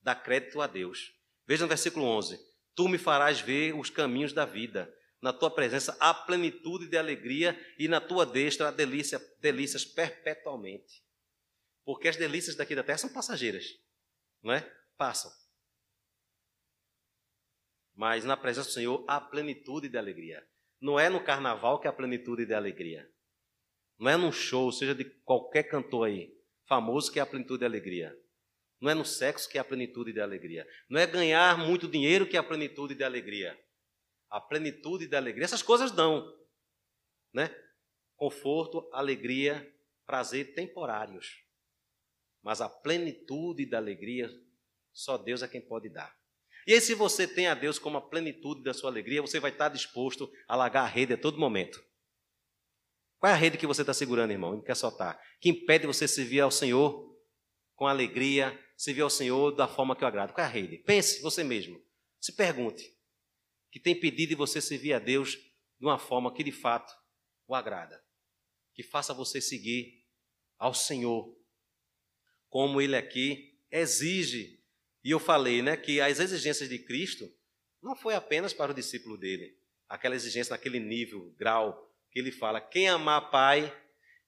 dá 0.02 0.16
crédito 0.16 0.60
a 0.62 0.68
Deus. 0.68 1.19
Veja 1.50 1.64
no 1.64 1.68
versículo 1.68 2.06
11: 2.06 2.40
Tu 2.76 2.88
me 2.88 3.00
farás 3.00 3.42
ver 3.42 3.74
os 3.74 3.90
caminhos 3.90 4.32
da 4.32 4.46
vida. 4.46 4.96
Na 5.20 5.34
tua 5.34 5.50
presença 5.50 5.98
há 6.00 6.14
plenitude 6.14 6.88
de 6.88 6.96
alegria 6.96 7.60
e 7.80 7.88
na 7.88 8.00
tua 8.00 8.24
destra 8.24 8.68
há 8.68 8.72
delícia, 8.72 9.20
delícias 9.42 9.84
perpetualmente. 9.84 11.04
Porque 11.84 12.08
as 12.08 12.16
delícias 12.16 12.56
daqui 12.56 12.76
da 12.76 12.84
terra 12.84 13.00
são 13.00 13.12
passageiras, 13.12 13.66
não 14.44 14.54
é? 14.54 14.62
Passam. 14.96 15.32
Mas 17.96 18.24
na 18.24 18.38
presença 18.38 18.70
do 18.70 18.74
Senhor 18.74 19.04
há 19.08 19.20
plenitude 19.20 19.90
de 19.90 19.98
alegria. 19.98 20.48
Não 20.80 21.00
é 21.00 21.10
no 21.10 21.22
carnaval 21.22 21.82
que 21.82 21.88
há 21.88 21.92
plenitude 21.92 22.46
de 22.46 22.54
alegria. 22.54 23.12
Não 23.98 24.10
é 24.10 24.16
num 24.16 24.32
show, 24.32 24.72
seja 24.72 24.94
de 24.94 25.04
qualquer 25.04 25.64
cantor 25.64 26.08
aí, 26.08 26.32
famoso 26.66 27.12
que 27.12 27.20
há 27.20 27.26
plenitude 27.26 27.60
de 27.60 27.66
alegria. 27.66 28.16
Não 28.82 28.90
é 28.90 28.94
no 28.94 29.04
sexo 29.04 29.50
que 29.50 29.58
é 29.58 29.62
a 29.62 29.66
plenitude 29.66 30.14
de 30.14 30.22
alegria. 30.22 30.66
Não 30.90 31.00
é 31.00 31.06
ganhar 31.06 31.58
muito 31.58 31.88
dinheiro 31.88 32.28
que 32.28 32.38
é 32.38 32.40
a 32.40 32.44
plenitude 32.44 32.96
de 32.96 33.04
alegria. 33.04 33.60
A 34.30 34.40
plenitude 34.40 35.08
de 35.08 35.16
alegria, 35.16 35.44
essas 35.44 35.62
coisas 35.62 35.92
dão, 35.92 36.32
né? 37.34 37.54
Conforto, 38.16 38.90
alegria, 38.94 39.68
prazer 40.06 40.54
temporários. 40.54 41.44
Mas 42.42 42.62
a 42.62 42.70
plenitude 42.70 43.66
da 43.66 43.78
alegria, 43.78 44.30
só 44.94 45.18
Deus 45.18 45.42
é 45.42 45.48
quem 45.48 45.62
pode 45.62 45.90
dar. 45.90 46.18
E 46.68 46.74
aí, 46.74 46.82
se 46.82 46.94
você 46.94 47.28
tem 47.28 47.48
a 47.48 47.56
Deus 47.56 47.80
como 47.80 47.98
a 47.98 48.02
plenitude 48.02 48.64
da 48.64 48.74
sua 48.74 48.90
alegria, 48.90 49.22
você 49.22 49.40
vai 49.40 49.52
estar 49.52 49.70
disposto 49.70 50.32
a 50.48 50.56
largar 50.56 50.84
a 50.84 50.88
rede 50.88 51.14
a 51.14 51.18
todo 51.18 51.40
momento. 51.40 51.84
Qual 53.18 53.30
é 53.30 53.34
a 53.34 53.38
rede 53.38 53.58
que 53.58 53.68
você 53.68 53.82
está 53.82 53.94
segurando, 53.94 54.32
irmão? 54.32 54.54
Não 54.54 54.62
quer 54.62 54.76
soltar. 54.76 55.20
Que 55.42 55.50
impede 55.50 55.88
você 55.88 56.08
servir 56.08 56.40
ao 56.40 56.52
Senhor 56.52 57.18
com 57.76 57.88
alegria, 57.88 58.58
servir 58.80 59.02
ao 59.02 59.10
Senhor 59.10 59.52
da 59.52 59.68
forma 59.68 59.94
que 59.94 60.06
eu 60.06 60.08
agrado. 60.08 60.32
Qual 60.32 60.42
é 60.42 60.48
a 60.48 60.52
rede? 60.52 60.78
Pense 60.78 61.22
você 61.22 61.44
mesmo. 61.44 61.84
Se 62.18 62.32
pergunte. 62.32 62.98
Que 63.70 63.78
tem 63.78 63.94
pedido 63.94 64.30
de 64.30 64.36
você 64.36 64.62
servir 64.62 64.94
a 64.94 65.00
Deus 65.00 65.32
de 65.78 65.86
uma 65.86 66.00
forma 66.00 66.34
que 66.34 66.42
de 66.46 66.52
fato 66.54 66.98
o 67.46 67.54
agrada. 67.54 68.02
Que 68.74 68.82
faça 68.82 69.14
você 69.14 69.42
seguir 69.42 70.06
ao 70.58 70.74
Senhor. 70.74 71.38
Como 72.48 72.80
ele 72.80 72.96
aqui 72.96 73.60
exige. 73.70 74.64
E 75.04 75.12
eu 75.12 75.20
falei, 75.20 75.62
né, 75.62 75.76
que 75.76 76.00
as 76.00 76.18
exigências 76.18 76.70
de 76.70 76.80
Cristo 76.80 77.30
não 77.84 77.98
foi 77.98 78.16
apenas 78.16 78.54
para 78.54 78.72
o 78.72 78.76
discípulo 78.76 79.18
dele. 79.18 79.60
Aquela 79.90 80.16
exigência 80.16 80.52
naquele 80.52 80.80
nível, 80.80 81.36
grau, 81.38 81.94
que 82.12 82.20
ele 82.20 82.32
fala: 82.32 82.62
quem 82.62 82.88
amar 82.88 83.30
pai, 83.30 83.76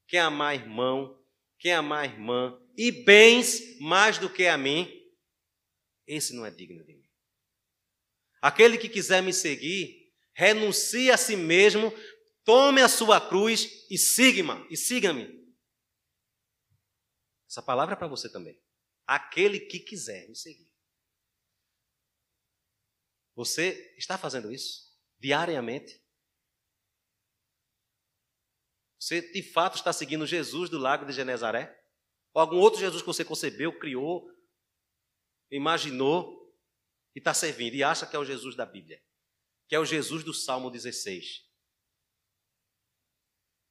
quem 0.08 0.20
amar 0.20 0.56
irmão, 0.56 1.18
quem 1.58 1.72
amar 1.72 2.06
irmã, 2.06 2.61
e 2.78 2.92
bens 2.92 3.80
mais 3.80 4.18
do 4.18 4.32
que 4.32 4.48
a 4.48 4.58
mim, 4.58 4.90
esse 6.08 6.34
não 6.34 6.46
é 6.46 6.52
digno 6.52 6.84
de 6.84 6.96
mim. 6.96 7.10
Aquele 8.42 8.78
que 8.78 8.90
quiser 8.90 9.22
me 9.22 9.34
seguir, 9.34 10.14
renuncie 10.34 11.12
a 11.12 11.18
si 11.18 11.36
mesmo, 11.36 11.94
tome 12.44 12.82
a 12.82 12.90
sua 12.90 13.22
cruz 13.22 13.88
e 13.90 13.98
siga-me, 13.98 14.68
e 14.70 14.76
siga-me. 14.76 15.42
Essa 17.48 17.62
palavra 17.62 17.94
é 17.94 17.98
para 17.98 18.08
você 18.08 18.32
também. 18.32 18.60
Aquele 19.06 19.60
que 19.60 19.80
quiser 19.80 20.28
me 20.28 20.36
seguir. 20.36 20.72
Você 23.36 23.94
está 23.98 24.18
fazendo 24.18 24.52
isso 24.52 24.92
diariamente? 25.20 26.02
Você 29.00 29.22
de 29.32 29.42
fato 29.42 29.76
está 29.76 29.92
seguindo 29.92 30.28
Jesus 30.28 30.70
do 30.70 30.78
lago 30.78 31.06
de 31.06 31.14
Genezaré? 31.14 31.81
Ou 32.34 32.42
algum 32.42 32.58
outro 32.58 32.80
Jesus 32.80 33.02
que 33.02 33.08
você 33.08 33.26
concebeu, 33.26 33.78
criou, 33.78 34.30
imaginou 35.50 36.42
e 37.16 37.20
está 37.20 37.34
servindo 37.34 37.76
e 37.76 37.84
acha 37.84 38.06
que 38.06 38.16
é 38.16 38.20
o 38.20 38.26
Jesus 38.26 38.56
da 38.56 38.66
Bíblia, 38.66 39.02
que 39.68 39.76
é 39.76 39.80
o 39.80 39.86
Jesus 39.86 40.24
do 40.24 40.34
Salmo 40.34 40.70
16, 40.70 41.46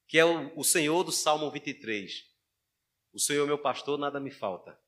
que 0.06 0.18
é 0.18 0.24
o, 0.24 0.58
o 0.58 0.64
Senhor 0.64 1.02
do 1.04 1.12
Salmo 1.12 1.50
23. 1.50 2.28
O 3.12 3.18
Senhor 3.18 3.44
é 3.44 3.46
meu 3.46 3.58
pastor, 3.58 3.98
nada 3.98 4.20
me 4.20 4.30
falta. 4.30 4.78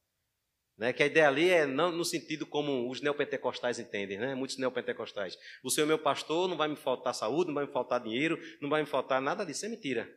Né? 0.76 0.92
Que 0.92 1.02
a 1.02 1.06
ideia 1.06 1.28
ali 1.28 1.48
é 1.48 1.66
não 1.66 1.90
no 1.90 2.04
sentido 2.04 2.46
como 2.46 2.90
os 2.90 3.00
neopentecostais 3.00 3.78
entendem, 3.78 4.18
né? 4.18 4.34
muitos 4.34 4.58
neopentecostais. 4.58 5.38
O 5.62 5.70
Senhor 5.70 5.86
é 5.86 5.88
meu 5.88 5.98
pastor, 5.98 6.48
não 6.48 6.56
vai 6.56 6.68
me 6.68 6.76
faltar 6.76 7.14
saúde, 7.14 7.48
não 7.48 7.54
vai 7.54 7.66
me 7.66 7.72
faltar 7.72 8.02
dinheiro, 8.02 8.38
não 8.60 8.68
vai 8.68 8.82
me 8.82 8.88
faltar 8.88 9.20
nada 9.20 9.44
disso, 9.44 9.64
é 9.64 9.68
mentira. 9.68 10.12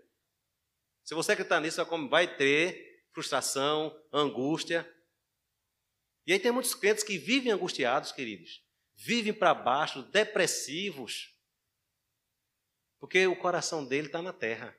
Se 1.04 1.14
você 1.14 1.34
acreditar 1.34 1.62
nisso, 1.62 1.84
vai 2.10 2.36
ter 2.36 2.95
frustração, 3.16 3.98
angústia. 4.12 4.86
E 6.28 6.34
aí 6.34 6.40
tem 6.40 6.52
muitos 6.52 6.76
crentes 6.76 7.04
que 7.04 7.18
vivem 7.18 7.52
angustiados, 7.52 8.12
queridos. 8.12 8.62
Vivem 8.94 9.34
para 9.34 9.54
baixo, 9.54 10.04
depressivos. 10.04 11.34
Porque 13.00 13.26
o 13.26 13.36
coração 13.40 13.86
dele 13.86 14.08
está 14.08 14.22
na 14.22 14.34
terra. 14.34 14.78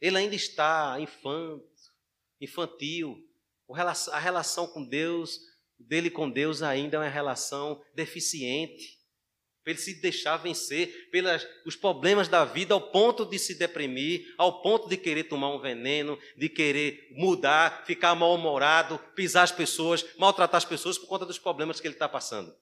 Ele 0.00 0.16
ainda 0.16 0.36
está 0.36 1.00
infanto, 1.00 1.68
infantil. 2.40 3.28
A 4.12 4.18
relação 4.20 4.68
com 4.68 4.84
Deus, 4.84 5.40
dele 5.76 6.10
com 6.10 6.30
Deus 6.30 6.62
ainda 6.62 6.96
é 6.96 7.00
uma 7.00 7.08
relação 7.08 7.84
deficiente 7.92 8.97
para 9.68 9.72
ele 9.72 9.82
se 9.82 10.00
deixar 10.00 10.38
vencer 10.38 11.10
pelos 11.10 11.76
problemas 11.76 12.26
da 12.26 12.42
vida 12.42 12.72
ao 12.72 12.90
ponto 12.90 13.26
de 13.26 13.38
se 13.38 13.54
deprimir, 13.54 14.34
ao 14.38 14.62
ponto 14.62 14.88
de 14.88 14.96
querer 14.96 15.24
tomar 15.24 15.54
um 15.54 15.60
veneno, 15.60 16.18
de 16.34 16.48
querer 16.48 17.06
mudar, 17.10 17.84
ficar 17.84 18.14
mal-humorado, 18.14 18.98
pisar 19.14 19.42
as 19.42 19.52
pessoas, 19.52 20.02
maltratar 20.16 20.56
as 20.56 20.64
pessoas 20.64 20.96
por 20.96 21.06
conta 21.06 21.26
dos 21.26 21.38
problemas 21.38 21.80
que 21.80 21.86
ele 21.86 21.94
está 21.94 22.08
passando. 22.08 22.58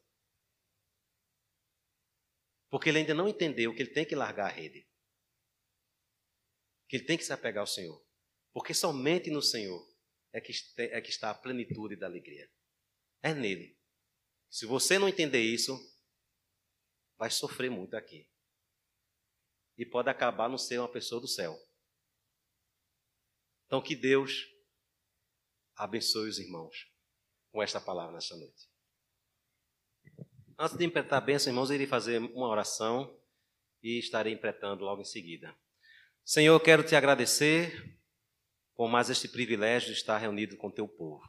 Porque 2.68 2.88
ele 2.88 2.98
ainda 2.98 3.14
não 3.14 3.28
entendeu 3.28 3.72
que 3.72 3.82
ele 3.82 3.92
tem 3.92 4.04
que 4.04 4.16
largar 4.16 4.46
a 4.46 4.52
rede. 4.52 4.84
Que 6.88 6.96
ele 6.96 7.04
tem 7.04 7.16
que 7.16 7.24
se 7.24 7.32
apegar 7.32 7.60
ao 7.60 7.68
Senhor. 7.68 8.04
Porque 8.52 8.74
somente 8.74 9.30
no 9.30 9.40
Senhor 9.40 9.80
é 10.32 10.40
que, 10.40 10.52
é 10.76 11.00
que 11.00 11.10
está 11.10 11.30
a 11.30 11.34
plenitude 11.34 11.94
da 11.94 12.06
alegria. 12.06 12.50
É 13.22 13.32
nele. 13.32 13.78
Se 14.50 14.66
você 14.66 14.98
não 14.98 15.08
entender 15.08 15.40
isso, 15.40 15.78
vai 17.18 17.30
sofrer 17.30 17.70
muito 17.70 17.96
aqui. 17.96 18.28
E 19.78 19.84
pode 19.84 20.08
acabar 20.08 20.48
não 20.48 20.58
ser 20.58 20.78
uma 20.78 20.90
pessoa 20.90 21.20
do 21.20 21.28
céu. 21.28 21.56
Então, 23.66 23.82
que 23.82 23.96
Deus 23.96 24.46
abençoe 25.74 26.28
os 26.28 26.38
irmãos 26.38 26.90
com 27.50 27.62
esta 27.62 27.80
palavra 27.80 28.14
nesta 28.14 28.36
noite. 28.36 28.68
Antes 30.58 30.76
de 30.78 30.84
empretar 30.84 31.18
a 31.18 31.24
bênção, 31.24 31.50
irmãos, 31.50 31.68
eu 31.68 31.74
irei 31.74 31.86
fazer 31.86 32.18
uma 32.18 32.48
oração 32.48 33.20
e 33.82 33.98
estarei 33.98 34.32
empretando 34.32 34.84
logo 34.84 35.02
em 35.02 35.04
seguida. 35.04 35.54
Senhor, 36.24 36.58
quero 36.60 36.82
te 36.82 36.96
agradecer 36.96 37.98
por 38.74 38.88
mais 38.88 39.10
este 39.10 39.28
privilégio 39.28 39.92
de 39.92 39.98
estar 39.98 40.16
reunido 40.18 40.56
com 40.56 40.70
teu 40.70 40.88
povo. 40.88 41.22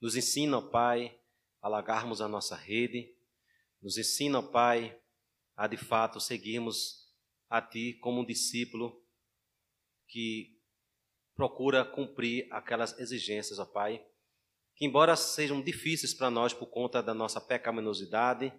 Nos 0.00 0.16
ensina, 0.16 0.58
ó 0.58 0.62
Pai, 0.62 1.16
a 1.60 1.68
largarmos 1.68 2.20
a 2.20 2.28
nossa 2.28 2.56
rede 2.56 3.14
nos 3.82 3.98
ensina, 3.98 4.40
Pai, 4.40 4.96
a 5.56 5.66
de 5.66 5.76
fato 5.76 6.20
seguirmos 6.20 7.10
a 7.48 7.60
Ti 7.60 7.98
como 8.00 8.20
um 8.20 8.24
discípulo 8.24 9.04
que 10.06 10.56
procura 11.34 11.84
cumprir 11.84 12.46
aquelas 12.52 12.96
exigências, 12.98 13.58
ó 13.58 13.66
Pai, 13.66 14.06
que 14.76 14.86
embora 14.86 15.16
sejam 15.16 15.60
difíceis 15.60 16.14
para 16.14 16.30
nós 16.30 16.54
por 16.54 16.66
conta 16.66 17.02
da 17.02 17.12
nossa 17.12 17.40
pecaminosidade, 17.40 18.52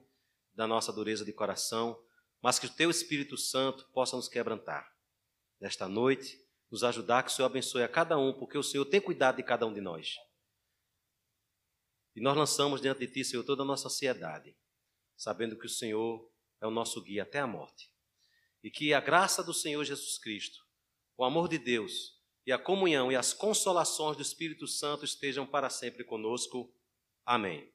da 0.54 0.68
nossa 0.68 0.92
dureza 0.92 1.24
de 1.24 1.32
coração, 1.32 1.98
mas 2.42 2.60
que 2.60 2.66
o 2.66 2.74
Teu 2.74 2.90
Espírito 2.90 3.38
Santo 3.38 3.90
possa 3.94 4.18
nos 4.18 4.28
quebrantar. 4.28 4.92
Nesta 5.60 5.88
noite, 5.88 6.38
nos 6.70 6.84
ajudar, 6.84 7.24
que 7.24 7.30
o 7.30 7.34
Senhor 7.34 7.46
abençoe 7.46 7.84
a 7.84 7.88
cada 7.88 8.18
um, 8.18 8.34
porque 8.34 8.58
o 8.58 8.64
Senhor 8.64 8.86
tem 8.86 9.00
cuidado 9.00 9.38
de 9.38 9.44
cada 9.44 9.66
um 9.66 9.74
de 9.74 9.80
nós. 9.80 10.16
E 12.16 12.22
nós 12.22 12.36
lançamos 12.36 12.82
diante 12.82 13.00
de 13.00 13.08
Ti, 13.08 13.24
Senhor, 13.24 13.44
toda 13.44 13.64
a 13.64 13.66
nossa 13.66 13.88
ansiedade 13.88 14.56
sabendo 15.24 15.58
que 15.58 15.66
o 15.66 15.70
Senhor 15.70 16.30
é 16.60 16.68
o 16.68 16.72
nosso 16.72 17.02
guia 17.02 17.24
até 17.24 17.40
a 17.40 17.48
morte. 17.48 17.90
E 18.62 18.70
que 18.70 18.94
a 18.94 19.00
graça 19.00 19.42
do 19.42 19.54
Senhor 19.54 19.84
Jesus 19.86 20.18
Cristo, 20.18 20.60
o 21.18 21.24
amor 21.24 21.48
de 21.48 21.58
Deus 21.58 22.22
e 22.46 22.52
a 22.52 22.60
comunhão 22.60 23.10
e 23.10 23.16
as 23.16 23.34
consolações 23.34 24.18
do 24.18 24.22
Espírito 24.22 24.68
Santo 24.68 25.06
estejam 25.06 25.46
para 25.48 25.70
sempre 25.70 26.04
conosco. 26.04 26.74
Amém. 27.26 27.72